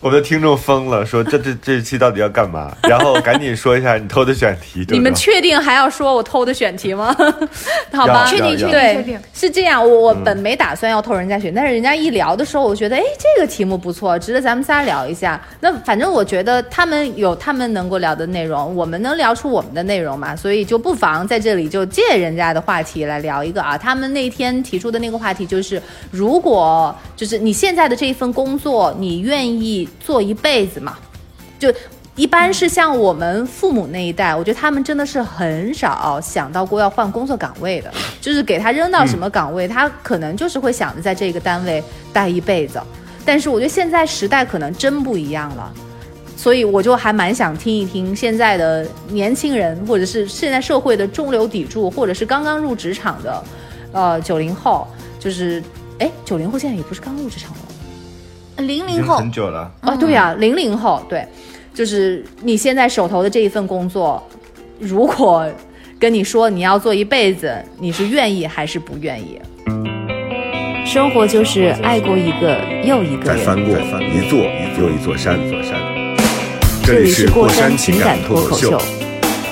[0.00, 2.76] 我们的听众疯了，说这这这期到底要干嘛？
[2.88, 4.84] 然后赶紧说一下你偷的选题。
[4.90, 7.16] 你们确定还要说我偷的选题吗？
[7.92, 9.82] 好吧，确定确定确定是这样。
[9.82, 15.40] 我我本没打算要偷人家选，但是人家一聊的时候，我觉得哎，这个题目不错，值得咱们仨聊一下。
[15.60, 23.78] 那反正我觉得他们有他们能够聊的内容，我们能聊出我们的内容嘛，所以就不妨在这里就借人家的话题来聊一个啊。
[23.78, 25.80] 他们那天提出的那个话题就是，
[26.10, 30.96] 如果就是你现在的这一份工作，你愿意做一辈子嘛？
[31.58, 31.72] 就
[32.14, 42.80] 一般是像我们父母那一代，我觉得他们真的是很少想到过要换工作岗位的，就是给他扔到什么岗位，他可能就是会想着在这个单位待一辈子。
[43.24, 45.72] 但是我觉得现在时代可能真不一样了，
[46.36, 53.44] 所以我就还蛮想听一听现在的年轻人，或者是现在社会的中流砥柱，或者是刚刚入职场的，
[53.92, 54.86] 呃，九零后，
[55.18, 55.62] 就是
[55.98, 57.65] 哎，九零后现在也不是刚入职场了。
[58.58, 59.70] 零零后很久了。
[59.80, 61.26] 啊，对呀、零零后，对，
[61.74, 64.22] 就是你现在手头的这一份工作，
[64.78, 65.46] 如果
[65.98, 69.40] 跟你说你要做一辈子，你是愿意还是不愿意？
[70.84, 73.38] 生活就是爱过一个又一个人。
[73.38, 74.38] 再翻过一座
[74.78, 75.72] 又一座山，一座山。
[76.84, 78.86] 这这里里是过山山情情感感脱口秀脱口秀，，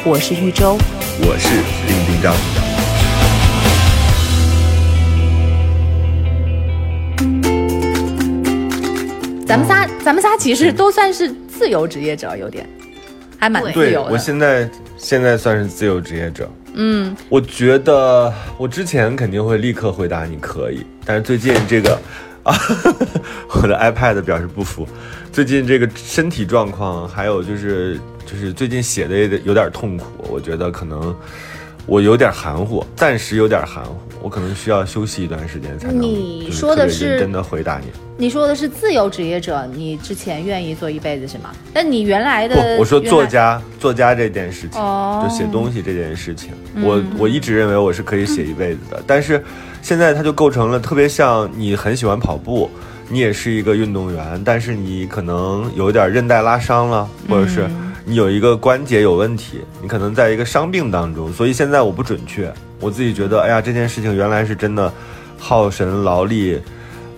[0.04, 0.78] 我是玉州。
[1.20, 1.48] 我是
[1.86, 2.63] 丁丁张。
[9.46, 12.66] 咱们仨，咱们仨其实都算是自由职业者，有点，
[13.38, 14.12] 还蛮自对由的。
[14.12, 16.50] 我现在现在算是自由职业者。
[16.74, 21.98] 嗯，我觉得我之前肯定会立刻回答你可以，但是最近这个
[22.42, 22.56] 啊，
[23.62, 24.86] 我的 iPad 表示不服。
[25.30, 31.14] 最近这个身体状况，还有就是就是最近写的也有点痛苦，我觉得可能
[31.86, 36.00] 我有点含糊，暂时有点含糊，我可能需要休息一段时间才能。
[36.00, 37.86] 你说的是真的回答你。
[38.16, 41.50] 你说的是自由职业者，你之前愿意做一辈子是吗？
[41.72, 45.26] 但你原来的不，我说作家，作家这件事情，哦。
[45.26, 49.42] 就写东西这件事情，我我一直认为我是可以写一辈子的，但是
[49.82, 52.70] 现在它就构成了特别像你很喜欢跑步，
[53.08, 57.68] 你也是一个运动员，但是你可能有点韧带拉伤了，或者是
[58.04, 64.92] 你有一个关节有问题，你可能在一个伤病当中，所以现在我不准确，我自己觉得，哎呀，这件事情原来是真的
[65.36, 66.60] 耗神劳力，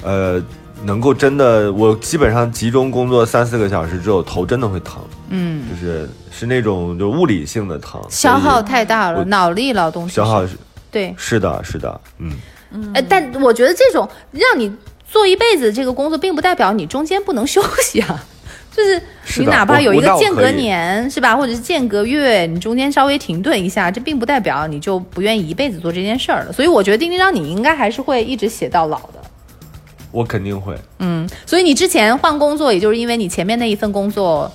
[0.02, 0.42] 呃。
[0.86, 5.02] 能够真的，我基本上集中工作三四个小时之后，头真的会疼。
[5.30, 10.56] 嗯，就是是那种就物理性的疼，消耗太大了，脑力劳动消耗是
[10.90, 11.12] 对。
[11.18, 14.72] 是的，是的，嗯，哎，但我觉得这种让你
[15.04, 18.24] 做一辈子这个工作，并不代表你中间不能休息啊。
[18.76, 19.00] 就是
[19.40, 21.34] 你哪怕有一个间隔年，是吧？
[21.34, 26.52] 或者是间隔月，你中间稍微停顿一下，这并不代表你就不愿意一辈子做这件事儿了。
[26.52, 29.22] 所以我觉得丁丁张你应该还是会一直写到老的。
[30.10, 30.76] 我肯定会。
[30.98, 34.50] 嗯，所以你之前换工作，也就是因为你前面那一份工作，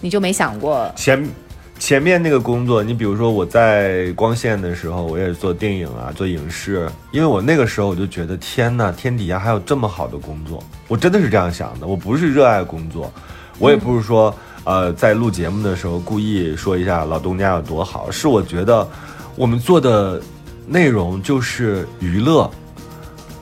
[0.00, 1.28] 你就没想过，前
[1.78, 11.86] 前面那个工作，你比如说我在光线的时候，我也是做电影啊，做影视，因为我那个时候我就觉得天呐，天底下还有这么好的工作，我真的是这样想的。
[11.86, 13.12] 我不是热爱工作，
[13.58, 18.88] 我也不是说、呃在录节目的时候故意说一下老东家有多好，是我觉得
[19.36, 20.22] 我们做的
[20.66, 22.50] 内容就是娱乐。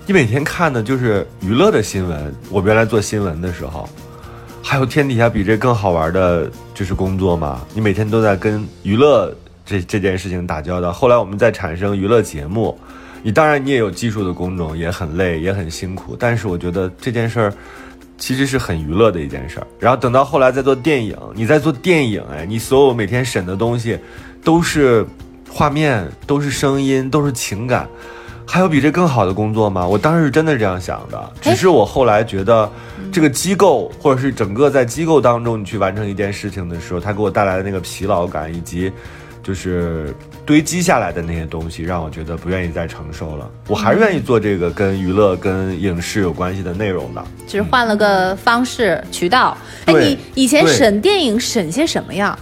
[0.05, 2.35] 你每天看的就是娱乐的新闻。
[2.51, 3.88] 我原来做新闻的时候，
[4.61, 7.65] 还有天底下比这更好玩的，就是工作吗？
[7.73, 9.33] 你每天都在跟娱乐
[9.65, 10.93] 这这件事情打交道。
[10.93, 12.77] 后来我们再产生娱乐节目，
[13.23, 16.17] 你当然你也有技术的工种，也很累，也很辛苦。
[16.19, 17.55] 但是我觉得这件事儿
[18.19, 19.67] 其实是很娱乐的一件事儿。
[19.79, 23.97] 然后等到后来再做电影，你在做电影，哎，你所有每天审的东西
[24.43, 25.07] 都是
[25.49, 27.88] 画面，都是声音，都是情感。
[28.53, 29.88] 还有比这更好的工作吗？
[29.88, 32.71] 我当时是真的是这样想的，只是我后来觉得，
[33.11, 38.93] 这个机构或者是整个在机构当中你去完成一件事情的时候，它给我带来的那个疲劳感，以及
[39.43, 43.51] 就是堆积下来的那些东西，让我觉得不愿意再承受了。
[43.69, 47.25] 我还是愿意做这个跟娱乐、跟影视有关系的内容的。
[47.49, 49.57] 只是换了个方式、渠道。
[49.87, 52.38] 哎，你以前审电影审些什么呀？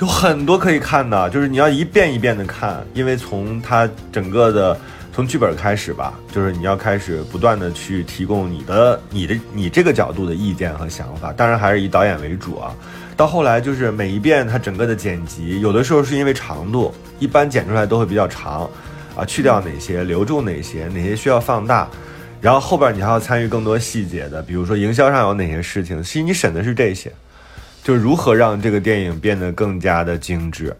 [0.00, 4.78] 有很多可以看的，就是你要一遍一遍的看，因为从它整个的
[5.12, 12.72] 从剧本开始吧，就是你要开始不断的去提供你的、你的、你这个角度的意见和想法，当然还是以导演为主啊。
[13.16, 18.70] 到后来就是每一遍它整个的剪辑，有的时候是因为长度，一般剪出来都会比较长，
[19.16, 21.88] 啊，去掉哪些，留住哪些，哪些需要放大。
[22.40, 27.12] 然后后边你还要参与更多细节的，比如说营销上有哪些事情，其实你审的是这些。
[27.88, 30.76] 就如何让这个电影变得更加的精致，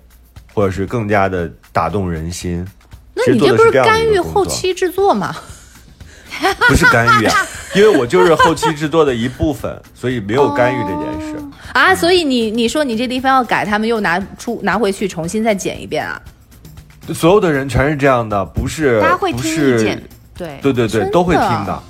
[0.52, 2.62] 或者是更加的打动人心。
[3.14, 5.34] 那你这不是干预后期制作吗？
[6.68, 7.34] 不是干预啊？
[7.74, 11.42] 因为我就是后期制作的一部分，所以没有干预这件事。
[11.72, 16.20] 啊，所以你你说你这地方要改，他们又拿出拿回去重新再剪一遍啊？
[17.14, 20.02] 所有的人全是这样的，不是大家会听不是意见，
[20.36, 21.82] 对对对对，都会听的。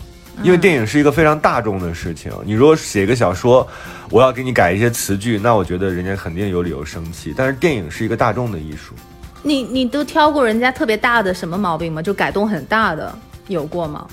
[0.43, 3.67] 因为电影是一个非常大众的事情，你如果写个小说，
[4.11, 7.35] 我要给你改一些词句，那我觉得人家肯定有理由生气。
[7.37, 8.95] 但是电影是一个大众的艺术，
[9.43, 12.01] 你你都挑过人家特别大的什么毛病吗？
[12.01, 13.13] 就改动很大的
[13.49, 14.07] 有过吗？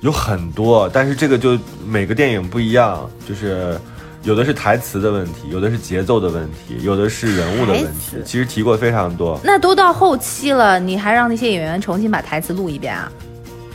[0.00, 3.78] 有很多，但是这个就每个电影不一样，就是
[4.24, 8.16] 有的是台词的问题，有的是节奏的问题，有的是人物的问题。
[8.24, 13.10] 其实提过非常多，那都到后期了，你还让那些演员重新把台词录一遍啊？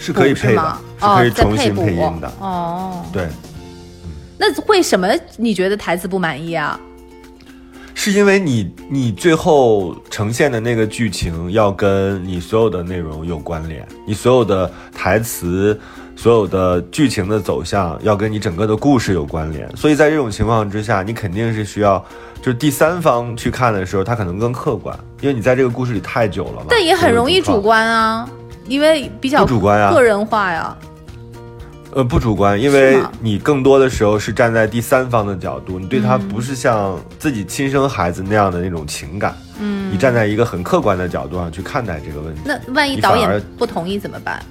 [0.04, 2.30] 是可以配的是，是可以重新配音的。
[2.39, 3.30] 哦，对，
[4.38, 6.78] 那为什么你觉得台词不满意啊？
[7.96, 15.80] 是因为你你最后呈现的那个剧情要跟你所有的内容有关联，你所有的台词、
[16.13, 22.04] 所有的剧情的走向要跟你整个的故事有关联，所以在这种情况之下，你肯定是需要
[22.42, 26.66] 就是第三方去看的时候，他可能更客观，因为你在这个故事里太久了嘛。
[26.68, 28.28] 但也很容易主观啊，
[28.67, 30.76] 因为比较不主观啊个人化呀。
[31.95, 42.41] 呃，不主观，因为你更多的时候是站在第三方的角度，你对他嗯不是像自己亲生孩子那样的那种情感，嗯，你站在一个很客观的角度上去看待这个问题。
[42.45, 44.43] 那万一导演不同意怎么办？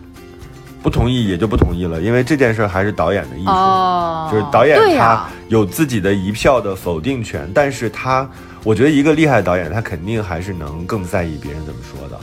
[0.85, 8.29] 不同意也就不同意了，因为这件事儿还是导演的艺术，哦，就是导演他有自己的一票的否定权，但是他，
[8.63, 12.21] 我觉得一个厉害的导演，他肯定还是能更在意别人怎么说的。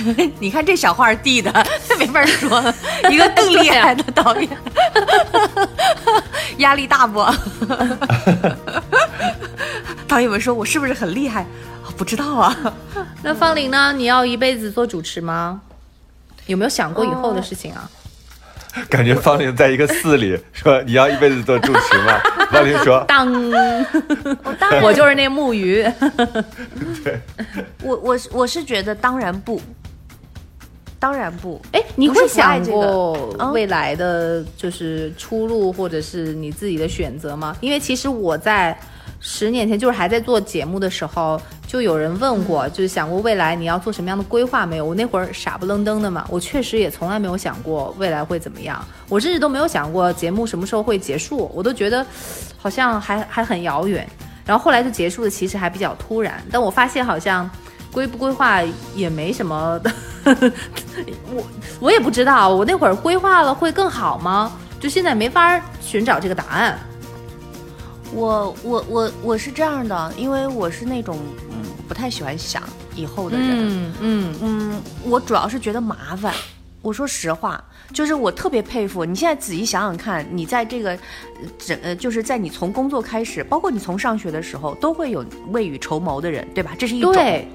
[0.38, 1.52] 你看这小话递的，
[1.98, 2.74] 没法说了。
[3.10, 4.50] 一个更厉害的导演，
[6.58, 7.24] 压力大不？
[10.08, 11.42] 导演们说我是不是很厉害？
[11.42, 12.56] 啊不知道啊。
[13.22, 13.92] 那方玲呢？
[13.92, 15.60] 你要一辈子做主持吗？
[16.46, 17.90] 有没有想过以后的事情啊？
[18.90, 22.20] 感觉方玲在一个寺里 说你要一辈子做住持吗？
[22.50, 23.32] 方玲说当，
[24.44, 25.84] 我当然我就是那木鱼。
[27.82, 29.60] 我我是我是觉得当然不，
[30.98, 31.60] 当然不。
[31.72, 37.56] 哎，你会想过嗯未来的就是出路，或者是你自己的选择吗？
[37.60, 38.78] 因为其实我在
[39.28, 44.84] 十年前，就是还在做节目的时候，就有人问过，就是想过未来你要做什么样的规划没有？
[44.84, 52.06] 我那会儿傻不愣登的嘛，我确实也从来没有想过未来会怎么样，我甚至都没有想过节目什么时候会结束，我都觉得
[52.56, 54.08] 好像还还很遥远。
[54.44, 57.50] 然后后来就结束的其实还比较突然，但我发现好像
[57.90, 58.62] 规不规划
[58.94, 59.80] 也没什么，
[61.34, 61.44] 我
[61.80, 64.52] 我也不知道，我那会儿规划了会更好吗？
[64.78, 66.78] 就现在没法寻找这个答案。
[68.16, 71.18] 我我我我是这样的，因为我是那种
[71.50, 72.62] 嗯不太喜欢想
[72.94, 73.46] 以后的人。
[73.50, 76.32] 嗯嗯，嗯，我主要是觉得麻烦。
[76.80, 79.14] 我说实话，就是我特别佩服你。
[79.14, 80.98] 现在仔细想想看，你在这个呃
[81.58, 86.74] 整呃，就是在你从工作开始，包括你从上学的时候，都会有未雨绸缪的人，对吧？
[86.78, 87.12] 这是一种。
[87.12, 87.48] 对，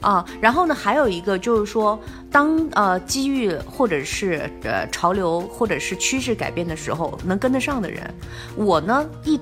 [0.00, 1.98] 啊，然后呢，还有一个就是说，
[2.32, 8.12] 当呃机遇或者是呃潮流或者是趋势改变的时候，能跟得上的人，
[8.56, 9.38] 我呢一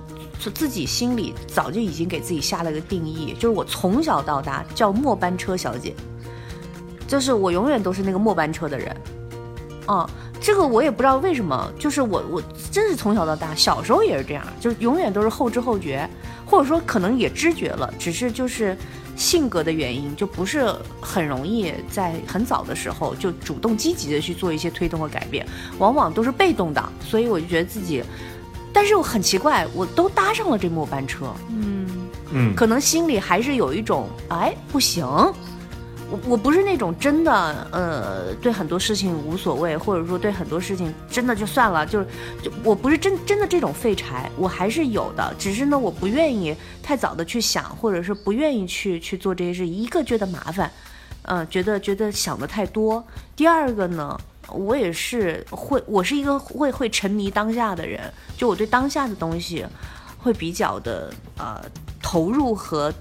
[0.50, 5.94] 自己心里早就已经给自己下了个定义，就是我从小到大叫末班车小姐，
[7.06, 8.96] 就是我永远都是那个末班车的人，
[9.86, 10.08] 啊。
[10.44, 16.04] 这个我也不知道为什么，就是我我真是从小到大，小时候也是这样，就永远都是后知后觉，
[16.44, 18.76] 或者说可能也知觉了，只是就是
[19.14, 20.66] 性格的原因，就不是
[21.00, 25.46] 很容易在很早的时候就主动积极的去做一些推动和改变，
[25.78, 28.02] 往往都是被动的，所以我就觉得自己，
[28.72, 31.86] 但是我很奇怪，我都搭上了这末班车，嗯。
[32.34, 37.30] 嗯，可能心里还是有一种哎不行，我我不是那种真的
[37.70, 42.06] 呃对很多事情无所谓，或者说对很多事情真的就算了，就是
[42.42, 50.72] 就我不是真真的这种废柴，我还是有的，只是呢我不愿意太早的去想，或者是不愿意去去做这些事，一个觉得麻烦，
[51.24, 53.04] 嗯、觉得觉得想的太多，
[53.36, 54.18] 第二个呢。
[54.52, 58.00] 我也是会，我是一个会会沉迷当下的人，
[58.36, 59.64] 就我对当下的东西
[60.18, 61.60] 会比较的呃
[62.02, 62.92] 投入和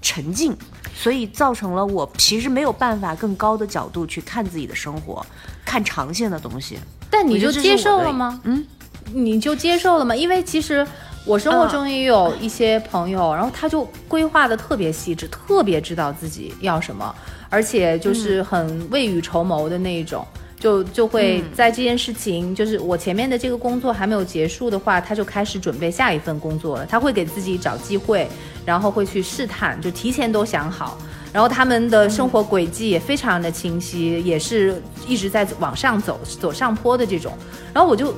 [0.00, 0.56] 沉浸，
[0.94, 5.24] 所以造成了我其实没有办法更高的角度去看自己的生活，
[5.64, 6.78] 看长线的东西。
[7.10, 8.40] 但你就接受了吗？
[8.44, 8.66] 嗯，
[9.12, 10.14] 你就接受了吗？
[10.14, 10.86] 因为其实
[11.24, 17.14] 我生活中也有一些朋友，然后他就规划的特别细致，特别知道自己要什么，
[17.48, 20.26] 而且就是很未雨绸缪的那一种。
[20.58, 26.86] 就就会在这件事情，就是我前面的这个工作还没有结束的话，他就开始准备下一份工作了。
[26.86, 28.26] 他会给自己找机会，
[28.64, 30.96] 然后会去试探，就提前都想好。
[31.32, 37.36] 然后他们的生活轨迹也非常的清晰，也是一直在往上走，走上坡的这种。
[37.72, 38.14] 然后我就，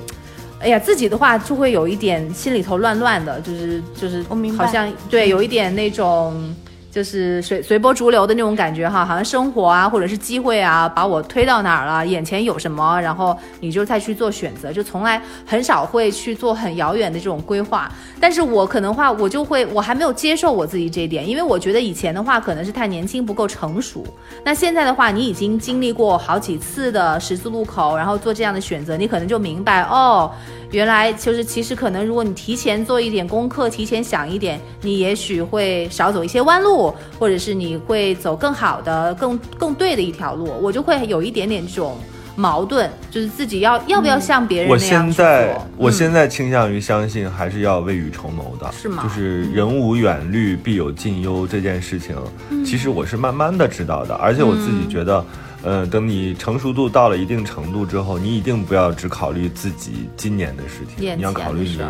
[0.61, 6.55] 哎呀，自己的话就会有一点心里头乱乱的，就是就是，我明白好像对，有一点那种。
[6.97, 17.93] 就是随随波逐流的那种感觉哈，好像生活啊，或者是机会啊，把我推到哪儿了，眼前有什么，然后你就再去做选择，就从来很少会去做很遥远的这种规划。
[18.19, 24.03] 但是我可能话，我就会，我还没有接受我自己这一点，因为我觉得以前的话可能是太年轻不够成熟。
[24.43, 30.33] 那现在的话，你已经经历过好几次的十字路口，然后做这样的选择，你可能就明白哦，
[30.73, 40.53] 原来就是其实可能如果你提前做一点功课，提前想一点，你也许会少走一些弯路，或者是你会走更好的、更更对的一条路。
[40.61, 41.97] 我就会有一点点这种
[42.35, 52.17] 矛盾，就是自己要要不要像别人我那样我现在做我嗯现在倾向于相信还是要未雨绸缪的，是吗就是人无远虑，必有近忧这件事情，
[52.51, 55.25] 嗯其实我是慢慢的知道的，而且我自己觉得。
[55.67, 61.81] 呃，等你成熟度到了一定程度之后，你一定不要只考虑自己今年的事情，你要考虑你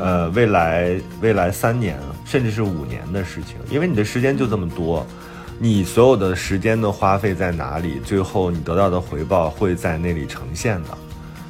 [0.00, 5.06] 呃未来未来三年甚至是五年的事情，因为你的时间就这么多，
[5.60, 10.98] 你所有的时间的花费在哪里，最后你得到的回报会在那里呈现的。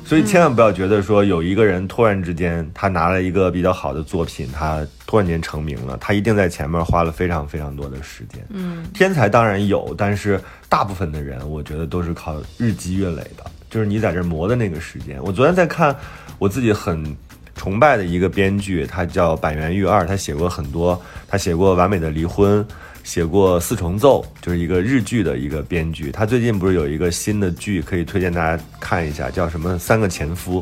[0.09, 8.43] 所以千万不要觉得说有一个人突然之间他拿了一个比较好的作品，他突然间成名了，他一定在前面花了非常非常多的时间。
[8.49, 15.23] 嗯，天才当然有，但是大部分的人我觉得都是靠日积月累的，就是你在这磨的那个时间。
[15.23, 15.95] 我昨天在看
[16.39, 17.15] 我自己很
[17.55, 20.99] 崇拜的一个编剧，他叫板垣裕二，他写过很多，
[21.29, 22.65] 他写过《完美的离婚》。
[23.09, 26.13] 写过《四重奏》，就是一个日剧的一个编剧。
[26.13, 30.61] 他最近不是有一个新的剧，可以推荐大家看一下，叫什么《三个前夫》，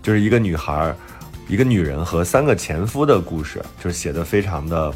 [0.00, 0.94] 就是一个女孩、
[1.48, 4.94] 一个女人和三个前夫的故事，就是写的非常的，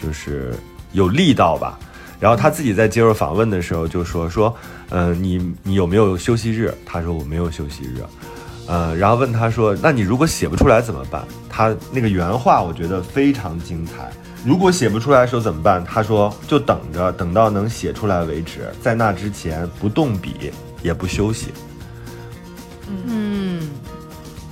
[0.00, 0.54] 就是
[0.92, 1.76] 有力道吧。
[2.20, 4.56] 然后他自己在接受访问的时候就说说，
[4.90, 6.72] 嗯、你你有没有休息日？
[6.86, 8.04] 他说我没有休息日。
[8.68, 11.26] 呃，然后问他说，那你如果写不出来怎么办？
[11.48, 14.12] 他那个原话我觉得非常精彩。
[14.44, 15.84] 如果写不出来的时候怎么办？
[15.84, 20.50] 他说就等着，等到能写出来为止，在那之前不动笔，
[20.82, 21.48] 也不休息。
[23.06, 23.68] 嗯，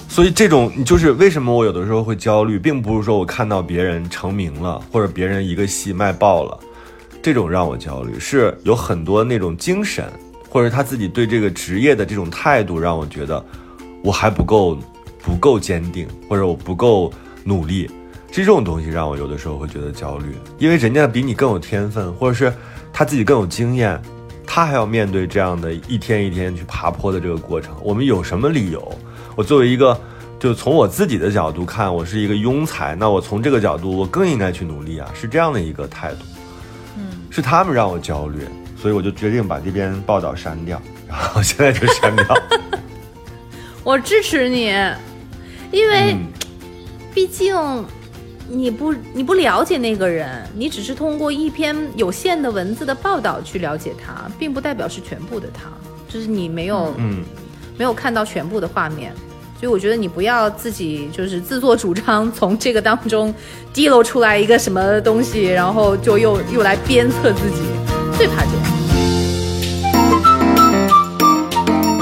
[0.08, 6.58] 所以这种就是为什么我有的时候会焦虑，并不是说我看到别人成名了，或者别人一个戏卖爆了，
[7.22, 10.04] 这种让我焦虑，是有很多那种精神，
[10.50, 13.42] 或者他自己对这个职业的这种态度，让我觉得
[14.04, 14.78] 我还不够
[15.22, 17.10] 不够坚定，或者我不够
[17.42, 17.90] 努力。
[18.30, 22.52] 这种东西让我有的时候会觉得焦虑，因为人家比你更有天分，或者是
[22.92, 24.00] 他自己更有经验，
[24.46, 27.74] 他还要面对这样的一天一天去爬坡的这个过程。
[27.82, 28.96] 我们有什么理由？
[29.34, 29.98] 我作为一个，
[30.38, 36.18] 就从我自己的角度看，我是一个庸才，那我从这个角度，我更应该去努力啊，是这样的一个态度。
[36.96, 38.40] 嗯，是他们让我焦虑，
[38.80, 42.24] 所以我就决定把这篇报道删掉，然后现在就删掉。
[43.84, 44.66] 我支持你，
[45.70, 46.26] 因为嗯
[47.14, 47.54] 毕竟
[48.50, 50.26] 你不你不了解那个人，
[50.56, 55.68] 你只是通过一篇有限的文字的报道去了解他，并不代表是全部的他，
[56.08, 57.22] 就是你没有嗯，
[57.76, 59.12] 没有看到全部的画面。
[59.60, 63.34] 所以我觉得你不要自己就是自作主张，从这个当中
[63.72, 67.62] 滴漏出来一个什么东西，然后就又又来鞭策自己，
[68.16, 68.78] 最怕这样。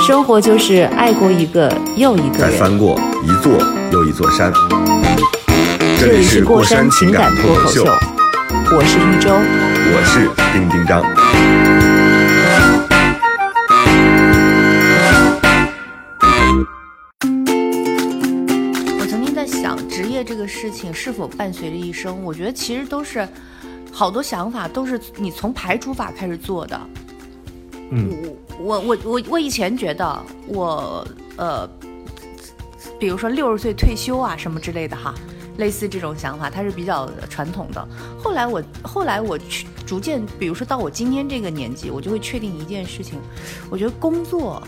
[0.06, 2.38] 生活就是爱过一个又一个人。
[2.38, 3.52] 再翻过一座
[3.90, 4.52] 又一座山。
[6.06, 9.28] 这里是过山情感脱口秀，我是玉州。
[9.90, 11.02] 我是丁丁张。
[19.00, 22.22] 我曾经在想，职业这个事情是否伴随着一生？
[22.22, 23.28] 我觉得其实都是
[23.90, 26.80] 好多想法都是你从排除法开始做的。
[27.90, 28.08] 嗯
[28.60, 31.04] 我我我我我以前觉得我
[31.34, 31.68] 呃，
[32.96, 35.12] 比如说六十岁退休啊什么之类的哈，
[35.56, 37.88] 类似这种想法，它是比较传统的。
[38.18, 43.18] 后来我后来我去逐渐，比如说到我今天这个年纪，我就会确定一件事情，
[43.70, 44.62] 我觉得工作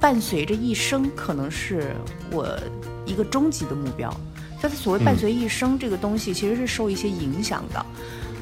[0.00, 1.94] 伴随着一生，可能是
[2.30, 2.48] 我
[3.04, 4.12] 一个终极的目标。
[4.60, 7.86] 但是所谓伴随一生这个东西，其实是受一些影响的。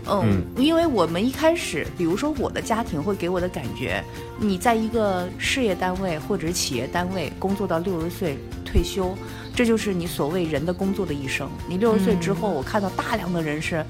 [0.07, 4.05] 嗯，因为我们一开始，比如说我的家庭会给我的感觉，
[4.39, 9.17] 你在一个事业单位或者是企业单位工作到六十岁退休，
[9.55, 11.49] 这就是你所谓人的工作的一生。
[11.69, 13.85] 你六十岁之后，我看到大量的人是，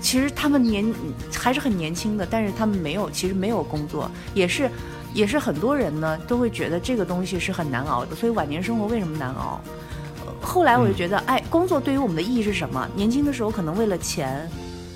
[0.00, 0.92] 其实他们年
[1.32, 4.70] 还是很年轻的，但是他们没有，其实没有工作，也是，
[5.12, 8.16] 也是很多人呢都会觉得这个东西是很难熬的。
[8.16, 9.60] 所以晚年生活为什么难熬？
[10.26, 12.88] 呃后来我就觉得，哎，工作对于我们的意义是什么？
[12.96, 14.48] 年轻的时候可能为了钱，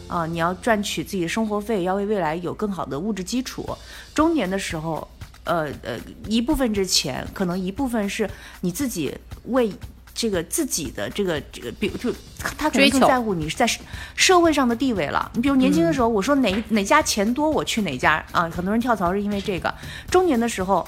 [0.07, 3.67] 啊、你要赚取自己的生活费，要为未来有更好的物质基础。
[4.15, 5.07] 中年的时候，
[5.45, 8.29] 呃呃，一部分是钱，可能一部分是
[8.61, 9.15] 你自己
[9.47, 9.71] 为
[10.19, 12.13] 这个自己的这个这个，比如就
[12.59, 13.81] 他可能更在乎你是在社
[14.17, 15.31] 社会上的地位了。
[15.33, 18.51] 你比如年轻的时候，我说哪哪家钱多，我去哪家啊。
[18.51, 19.73] 很多人跳槽是因为这个。
[20.11, 20.85] 中年的时候，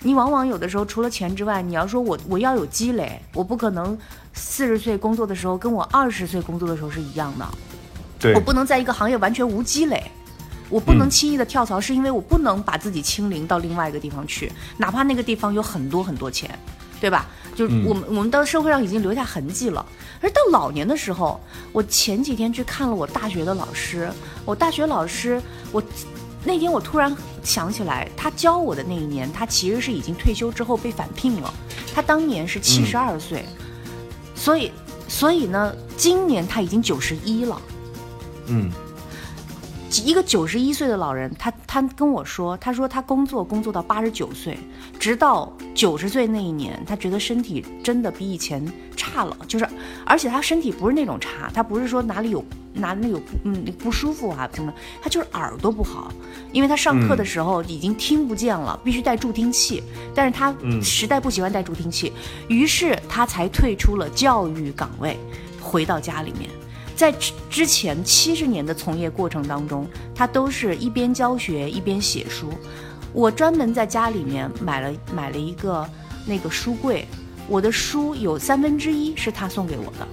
[0.00, 3.96] 你往往有的时候除了钱之外，你要说我我要有积累，我不可能
[4.32, 7.46] 四十岁工作的时候跟我二十岁工作的时候是一样的。
[8.18, 10.02] 对我，不能在一个行业完全无积累，
[10.68, 16.50] 我不能轻易的跳槽，是因为我不能把自己清零到另外一个地方去，哪怕那个地方有很多很多钱，
[17.00, 17.28] 对吧？
[17.54, 19.84] 就是我们、我们到社会上已经留下痕迹了。
[20.20, 21.40] 而到老年的时候，
[21.72, 24.10] 我前几天去看了我大学的老师，
[24.44, 25.42] 我大学老师，
[25.72, 25.82] 我
[26.44, 31.52] 那天我突然想起来，他教我的那一年，他其实是已经退休之后被返聘了，
[31.94, 33.44] 他当年是七十二岁，
[34.34, 34.72] 所以
[35.08, 37.60] 所以呢，今年他已经九十一了。
[38.46, 38.70] 嗯，
[40.00, 44.58] 一个九十一岁的老人，他他跟我说，他说他工作工作到八十九岁，
[44.98, 48.64] 直到九十岁那一年，他觉得身体真的比以前
[48.96, 49.68] 差了，就是，
[50.06, 54.72] 而且他身体不是那种差，他不是说哪里有哪里有嗯不舒服啊什么，
[55.02, 56.10] 他就是耳朵不好，
[56.52, 59.82] 因为他上课的时候已经听不见了，必须带助听器，
[60.14, 62.12] 但是他实在不喜欢带助听器，
[62.48, 65.18] 于是他才退出了教育岗位，
[65.60, 66.48] 回到家里面。
[67.02, 69.84] 在之之前七十年的从业过程当中，
[70.14, 72.48] 他都是一边教学一边写书。
[73.12, 75.84] 我专门在家里面买了买了一个
[76.24, 77.04] 那个书柜，
[77.48, 80.06] 我的书有三分之一是他送给我的，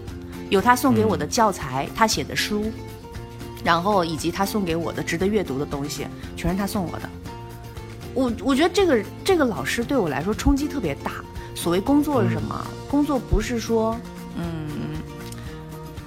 [0.49, 2.71] 有他送给我的教材，他写的书，
[3.63, 7.09] 然后以及他送给我的值得阅读的东西，全是他送我的。
[8.15, 11.23] 我我觉得这个这个老师对我来说冲击特别大。
[11.53, 12.65] 所谓工作是什么？
[12.89, 14.18] 工作不是说，嗯，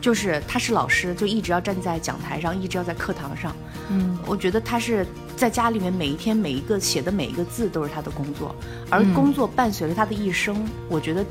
[0.02, 3.56] 就是他是老师，就一直要站在讲台上，一直要在课堂上。
[3.88, 8.54] 嗯，我觉得他是在家里面每一天每一个写的每一个字都是他的工作，
[8.90, 10.68] 而嗯工作伴随着他的一生。
[10.88, 11.24] 我觉得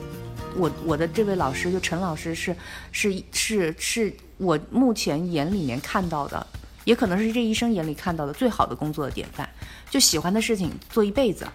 [0.56, 2.56] 我我的这位老师就陈老师是
[2.94, 6.48] 是是是我目前眼里面看到的，
[6.86, 9.48] 也可能是这一生眼里看到的最好的工作的典范。
[9.90, 11.46] 就喜欢的事情做一辈子。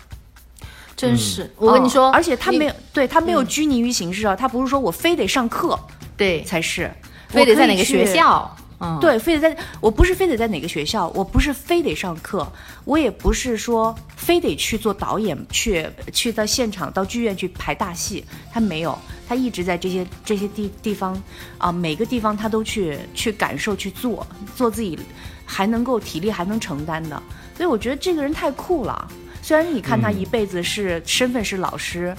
[0.95, 5.79] 真是，我跟你说，哦而且他没有对他没有拘泥于形式啊，他不是说我非得上课
[6.17, 6.91] 对，才是，
[7.29, 12.47] 非得在哪个学校，嗯，对，非得在，我不是非得在哪个学校，我不是非得上课，
[12.85, 21.21] 我也不是说非得去做导演，去去到现场到剧院去排大戏，他没有，他一直在这些这些地地方
[21.59, 24.99] 啊、每个地方他都去去感受去做，做自己
[25.45, 27.23] 还能够体力还能承担的，
[27.57, 29.09] 所以我觉得这个人太酷了。
[29.43, 32.15] 虽然你看他一辈子是、身份是老师，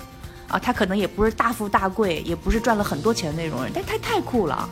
[0.47, 4.67] 啊，他可能也不是大富大贵，也不是赚了很多钱的那种人，但他太酷了。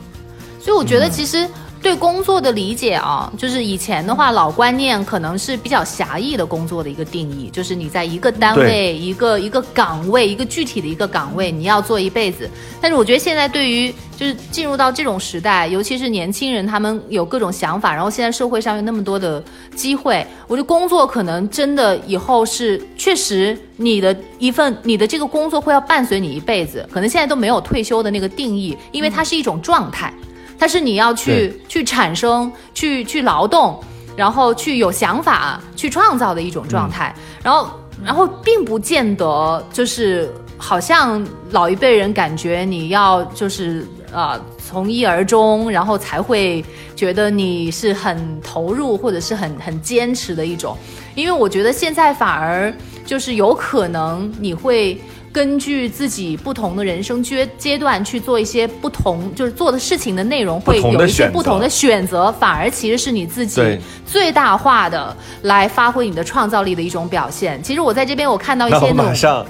[0.66, 1.48] 所以我觉得其实
[1.80, 12.50] 对工作的理解啊，就是以前的话老观念可能是比较狭义的工作的一个定义，就是你在一个单位、一个一个岗位、一个具体的一个岗位，你要做一辈子。
[12.80, 19.40] 但是我觉得现在对于就是进入到这种时代，尤其是年轻人，他们有各种想法，然后现在社会上有那么多的
[19.76, 30.12] 机会，我觉得工作可能真的以后是确实你的一份你的这个工作会要伴随你一辈子，可能现在都没有退休的那个定义，因为它是一种状态。
[30.58, 33.78] 它是你要去去产生、去去劳动，
[34.16, 37.14] 然后去有想法、去创造的一种状态。
[37.42, 37.70] 然后，
[38.04, 50.76] 然后并不见得就是好像老一辈人感觉你要就是呃从一而终，然后才会觉得你是很投入或者是很很坚持的一种。
[51.14, 52.72] 因为我觉得现在反而
[53.04, 55.00] 就是有可能你会。
[55.36, 67.62] 根据自己不同的人生阶阶段去做一些不同，就是做的事情的内容会有一些不同的选择，反而其实是你自己最大化的来发挥你的创造力的一种表现。
[67.62, 69.46] 其实我在这边我看到一些那种马上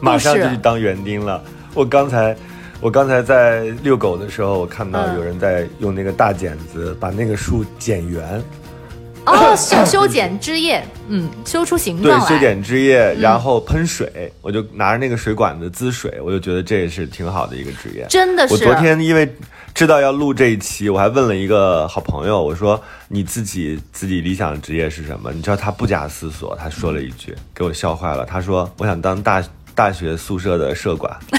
[0.00, 1.42] 马上就去当园丁了。
[1.72, 2.36] 我刚才
[2.82, 5.14] 我刚才在遛狗的时候，我看到嗯。
[5.14, 8.22] 有人在用那个大剪子把那个树剪圆，
[9.24, 12.26] 哦 修修剪枝叶，嗯，修出形状，来。
[12.26, 18.04] 修剪枝叶，然后喷水，我就拿着那个水管子滋水，我就觉得这也是挺好的一个职业。
[18.08, 18.54] 真的是。
[18.54, 19.32] 我昨天因为
[19.74, 25.32] 知道要录这一期，我还问了一个好朋友，我说你自己自己理想的职业是什么？
[25.32, 28.24] 你知道他不假思索，他说了一句，给我笑坏了。
[28.24, 29.42] 他说我想当大
[29.74, 31.16] 大学宿舍的舍管。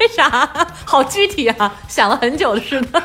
[0.00, 0.48] 为啥？
[0.84, 3.02] 好具体啊，想了很久似的。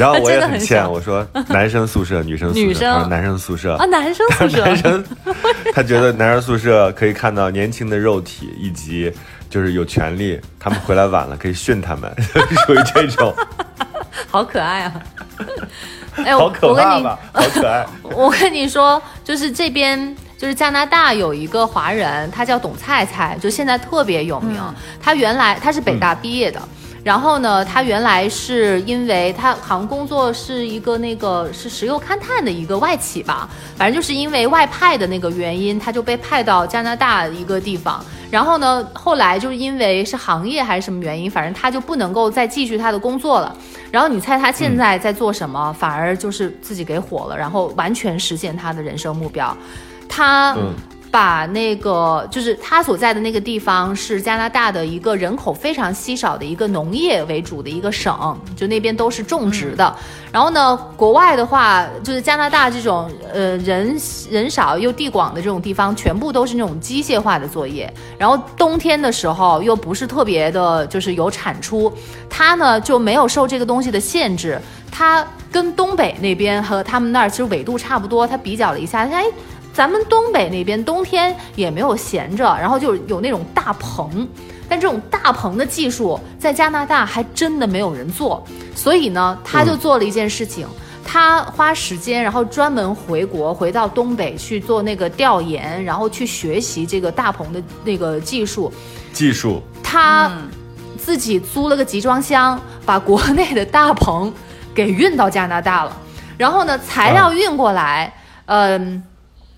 [0.00, 3.84] 然后我也很很欠，我说男生宿舍、 女生宿舍，男生宿舍啊，。
[3.84, 5.04] 男生宿舍 男生，
[5.74, 9.12] 他觉得男生宿舍可以看到年轻的肉体，以及
[9.50, 12.10] 就是有权利，他们回来晚了可以训他们，
[12.66, 13.34] 属于这种。
[14.28, 14.92] 好可爱啊！
[16.24, 17.18] 哎，好我我跟你可怕吧？
[17.32, 17.86] 好可爱。
[18.14, 24.60] 我跟你说，就是这边就是加拿大有一个华人，他叫董菜菜，就现在特别有名。
[25.00, 26.60] 他原来他是北大毕业的。
[27.02, 38.04] 然后呢，他原来是因为他好像工作是一个那个是石油勘探的一个外企吧，反正就是因为外派的那个原因，他就被派到加拿大一个地方。
[38.30, 43.56] 然后呢，后来就是因为是行业还是什么原因，反正他就不能够再继续他的工作了。
[43.90, 45.72] 然后你猜他现在在做什么？
[45.72, 49.56] 反而就是自己给火了，然后完全实现他的人生目标。
[50.08, 50.56] 他
[51.10, 59.96] 把那个就是他所在的那个地方是加拿大的一个人口非常稀少的一个农业为主的一个省，就那边都是种植的。
[60.30, 63.96] 然后呢，国外的话，就是加拿大这种呃人
[64.30, 67.92] 人少又地广的这种地方，全部都是那种机械化的作业。
[68.16, 71.92] 然后冬天的时候又不是特别的，就是有产出，
[72.28, 74.60] 它呢就没有受这个东西的限制。
[74.92, 79.24] 它跟东北那边和他们那儿其实纬度差不多，他比较了一下，哎。
[79.80, 84.28] 咱们东北那边冬天也没有闲着，然后就有那种大棚，
[84.68, 88.44] 但这种大棚的技术在加拿大还真的没有人做，
[88.76, 90.68] 所以呢，他就做了一件事情，
[91.02, 98.70] 他花时间，然后专门回国，回到东北去做那个调研，然后去学习这个大棚的那个技术，
[99.14, 99.62] 技术。
[99.82, 100.30] 他
[100.98, 104.30] 自己租了个集装箱，把国内的大棚
[104.74, 105.96] 给运到加拿大了。
[106.36, 108.12] 然后呢，材料运过来，
[108.44, 109.02] 嗯、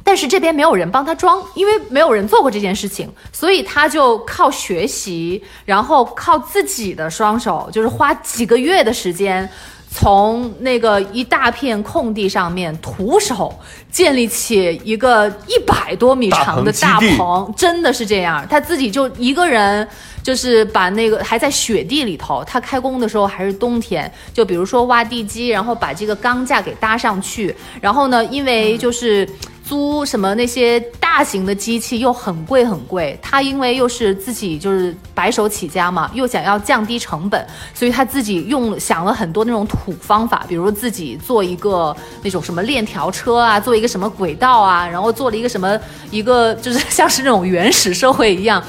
[0.05, 9.49] 但是这边没有人帮他装，因为没有人做过这件事情，所以他就靠学习，然后靠自己的双手，就是花几个月的时间。
[9.95, 13.55] 从那个一大片空地上面徒手
[13.91, 18.43] 建立起一个一百多米长的大棚，真的是这样。
[18.49, 19.87] 他自己就一个人，
[20.23, 29.29] 就是把那个还在雪地里头，他开工的时候还是冬天，就比如说挖地基，然后把这个钢架给搭上去，然后呢，因为就是。
[29.65, 45.79] 租什么那些大型的机器又很贵很贵，他因为又是自己就是白手起家嘛，又想要降低成本，所以他自己用想了很多那种土方法，比如自己做一个那种什么链条车啊，做一个什么轨道啊，然后做了一个什么
[46.11, 48.63] 一个就是像是那种原始社会一样，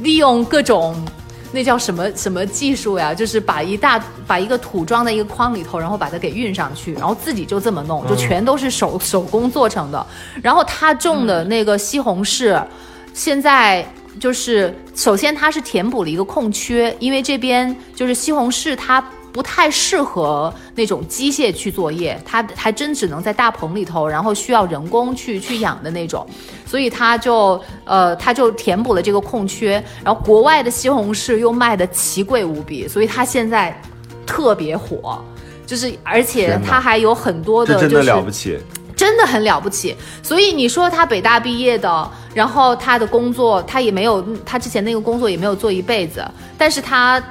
[0.00, 0.96] 利用各种。
[1.52, 3.14] 那叫什么什么技术呀？
[3.14, 10.06] 就是把一大把一个土装在一个筐里头，然后把它给运上去，然后自己就这么弄，就全都是手、手工做成的。
[10.42, 12.62] 然后他种的那个西红柿，
[13.14, 13.86] 现在
[14.20, 19.02] 就是首先它是填补了一个空缺，因为这边就是西红柿它。
[19.38, 26.26] 不太适合那种机械去作业，它还真只能在大棚里头，然后需要人工去去养的那种，
[26.66, 29.80] 所以它就呃，它就填补了这个空缺。
[30.02, 33.80] 然后国外的西红柿又卖的奇贵无比，所以它现在
[34.26, 35.22] 特别火，
[35.64, 38.58] 就是而且天哪它还有很多的，这真的就是了不起。
[38.96, 39.94] 真的很了不起。
[40.24, 46.28] 所以你说他北大毕业的，然后他的工作他也没有，他之前那个工作也没有做一辈子，
[46.58, 47.22] 但是他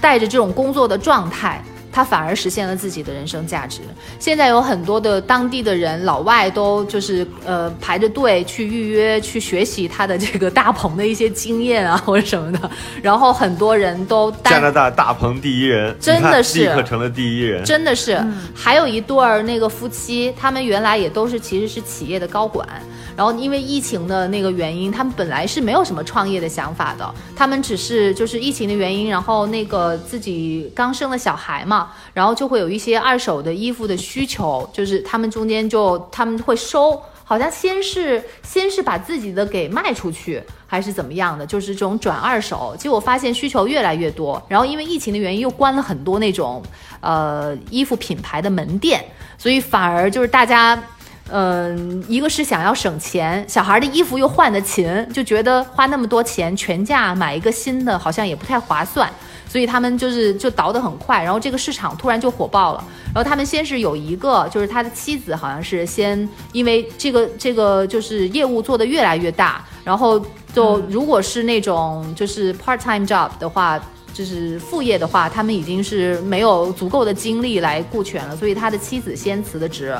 [0.00, 1.62] 带着这种工作的状态。
[1.96, 3.80] 他反而实现了自己的人生价值。
[4.18, 12.70] 现在有很多的当地的人，老外都就是呃排着队去预约去学习他的这个大棚的一些经验啊或者什么的，
[13.00, 17.64] 然后很多人都加拿大大棚第一人，真的是立刻成了第一人。
[17.64, 18.22] 真的是，
[18.54, 22.68] 还有一对儿那个夫妻，他们原来也都是其实是企业的高管，
[23.16, 37.00] 然后因为疫情的那个原因，他们本来是没有什么创业的想法的，他们只是就是疫情的原因，然后那个自己刚生了小孩嘛，然后就会有一些二手的衣服的需求，就是他们中间就他们会收。
[37.28, 42.76] 好像先是先是把自己的给卖出去，还是怎么样的，就是这种转二手。
[42.78, 46.62] 结果发现需求越来越多，然后因为疫情的原因，又关了很多那种
[47.00, 49.04] 呃衣服品牌的门店，
[49.36, 50.80] 所以反而就是大家。
[51.28, 59.10] 嗯，一个是想要省钱，小孩的衣服又换得勤，就觉得花那么多钱全价买一个新的，好像也不太划算，
[59.48, 62.84] 所以他们就是就倒得很快，然后这个市场突然就火爆了。
[63.14, 70.20] 然后他们先是有一个，就是他的妻子好像是先因为这个这个就是业务做得越来越大，然后
[70.54, 73.80] 就如果是那种就是 part time job 的话。
[74.16, 79.94] 就是副业的话，他们已经是没有足够的精力来顾全了，所以他的妻子先辞的职，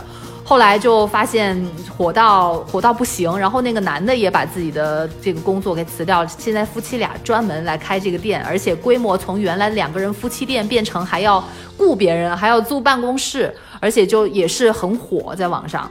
[0.48, 1.60] 后来就发现
[1.98, 11.42] 火到火到不行，然后那个男的也把自己的这个工作给辞掉，现在夫妻俩专门来开这个店，而且规模从原来两个人夫妻店变成还要
[11.76, 15.90] 雇别人，还要租办公室，而且就也是很火在网上，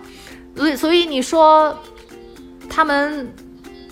[0.56, 1.78] 所以所以你说
[2.70, 3.30] 他们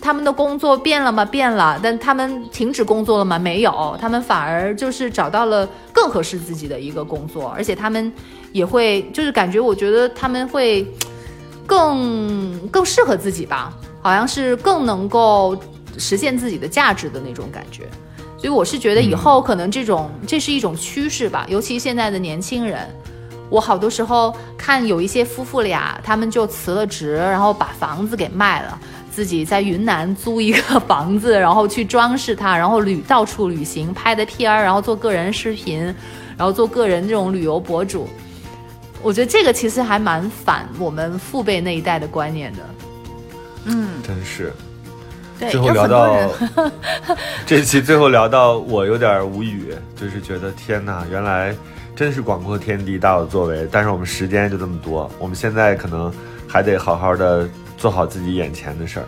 [0.04, 1.24] 他们的工作变了吗？
[1.24, 3.40] 变了，但他们停止工作了吗？
[3.40, 8.12] 没有，他们反而就是找到了更合适自己的一个工作，而且他们
[8.52, 10.86] 也会就是感觉，我觉得他们会
[11.66, 15.58] 更更适合自己吧，好像是更能够
[15.98, 17.84] 实现自己的价值的那种感觉。
[18.38, 22.94] 所以我是觉得以后可能这种、这是一种趋势吧，尤其现在的年轻人。
[23.50, 28.80] 我好多时候看有一些夫妇俩，他们就辞了职，然后把房子给卖了，
[29.14, 35.84] 自己在云南租一个房子，然后去装饰它，然后旅到处旅行，拍的片儿，然后做个人视频，
[36.36, 38.10] 然后做个人这种旅游博主。
[39.04, 42.60] 我觉得这个其实还蛮反我们父辈那一代的观念的。
[43.66, 44.52] 嗯真是。
[45.40, 46.30] 对，最后聊到
[47.46, 51.56] 这期，最后聊到我有点无语，就是觉得天哪，原来
[51.96, 56.12] 真是广阔天地大有作为，但是我们时间就这么多，我们现在可能
[56.48, 57.48] 还得好好的
[57.78, 59.06] 做好自己眼前的事儿，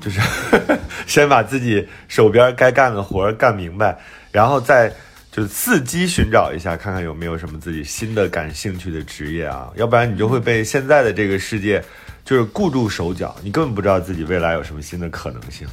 [0.00, 0.20] 就是
[1.06, 3.98] 先把自己手边该干的活儿干明白，
[4.30, 4.92] 然后再。
[5.34, 11.82] 就伺机寻找一下，看看有没有什么自己新的感兴趣的职业啊，要不然你就会被现在的这个世界
[12.24, 15.66] 就是固住手脚，你根本不知道自己未来有什么新的可能性。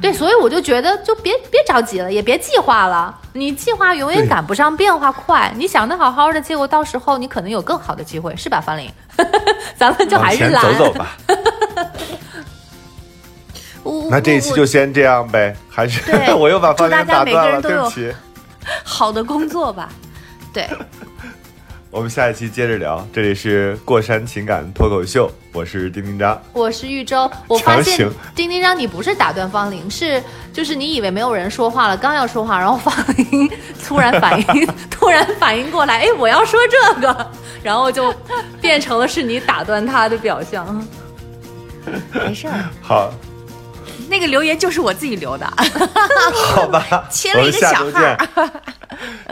[0.00, 3.14] 对，所以我就觉得，就别别着急了，也别计划了。
[3.32, 5.52] 你计划永远赶不上变化快。
[5.56, 8.90] 你想的好好的，结果到时候你可能有更好的机会，是吧，方玲？
[9.76, 10.62] 咱们就还是懒。
[10.78, 11.16] 走走吧。
[13.82, 18.16] 我那这一期就先这样呗，还是对 我又把方言祝大家每个打断了，人都有对不起。
[18.84, 19.88] 好的工作吧。
[20.52, 20.68] 对，
[21.92, 26.40] 我们下一期接着聊，这里是过山情感脱口秀，我是丁丁张。
[26.52, 30.22] 我是玉州，我发现丁丁张你不是打断方玲，是
[30.52, 33.50] 就是你以为没有人说话了，刚要说话，然后方玲
[33.84, 37.30] 突然反应， 突然反应过来，哎，我要说这个，
[37.60, 38.14] 然后就
[38.60, 40.86] 变成了是你打断他的表象。
[42.14, 43.12] 没事儿，好，
[44.10, 45.46] 那个留言就是我自己留的。
[46.34, 48.18] 好吧，切了一个小号见，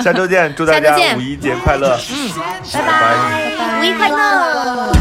[0.02, 2.30] 下周见，祝大家五一节快乐，嗯，
[2.72, 3.80] 拜拜。
[3.80, 4.92] 五一快乐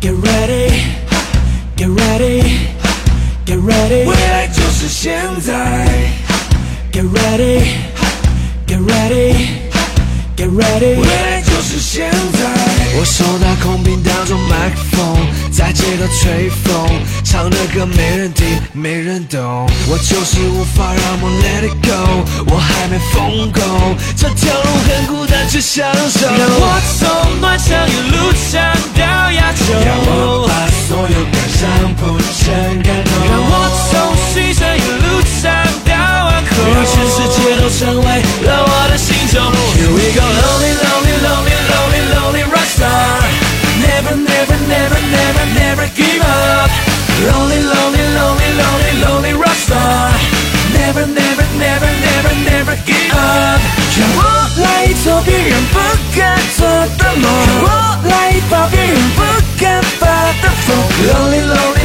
[0.00, 0.72] ！Get ready,
[1.76, 2.42] get ready,
[3.44, 5.86] get ready，未来就是现在。
[6.92, 7.62] Get ready,
[8.66, 9.34] get ready,
[10.36, 12.59] get ready，未来就是现在。
[12.98, 15.16] 我手拿空瓶当作麦克风，
[15.50, 16.88] 在街头吹风，
[17.24, 19.38] 唱的歌没人听，没人懂。
[19.88, 23.60] 我就是无法让梦 let it go，我还没疯够，
[24.16, 26.26] 这条路很孤单，却享受。
[26.26, 28.60] 让我从暖场一路唱
[28.98, 30.52] 到亚洲，让我把
[30.88, 33.52] 所有感伤谱成感动，让我
[33.88, 33.92] 从
[34.34, 35.50] 西山一路唱
[36.72, 38.06] 让全世界都成为
[38.46, 39.40] 了我的心中。
[39.76, 43.20] Here we go, lonely, lonely, lonely, lonely, lonely rockstar.
[43.80, 46.70] Never, never, never, never, never give up.
[47.20, 50.12] Lonely, lonely, lonely, lonely, lonely rockstar.
[50.72, 53.60] Never, never, never, never, never give up.
[53.98, 54.20] 让我
[54.62, 54.66] 来
[55.02, 55.78] 做别人不
[56.16, 57.68] 敢做的梦，让我
[58.08, 58.14] 来
[58.48, 59.20] 发别人不
[59.58, 60.06] 敢发
[60.40, 60.68] 的疯。
[61.08, 61.79] Lonely, lonely,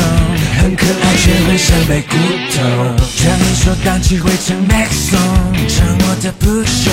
[1.21, 2.15] 很可爱却会像被骨
[2.51, 2.57] 头。
[3.23, 6.89] 让你说荡气回成 Max song，唱我的不朽，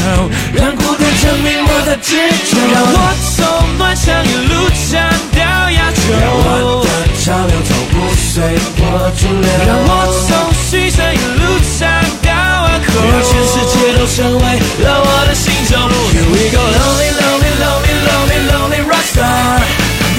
[0.53, 2.17] 让孤单证明我的执
[2.51, 2.53] 着。
[2.73, 2.97] 让我
[3.37, 5.01] 从暖场一路唱
[5.33, 6.89] 到亚洲，让我的
[7.25, 8.37] 潮流从不随
[8.77, 8.81] 波
[9.17, 9.49] 逐流。
[9.67, 9.91] 让我
[10.29, 10.31] 从
[10.69, 11.43] 西山一路
[11.79, 11.89] 唱
[12.23, 12.29] 到
[12.63, 14.45] 湾口，让全世界都成为
[14.85, 15.73] 了我的心中。
[16.13, 19.65] Here we go, lonely, lonely, lonely, lonely, lonely rockstar.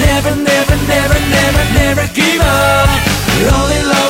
[0.00, 3.09] Never, never, never, never, never give up.
[3.48, 4.09] Only love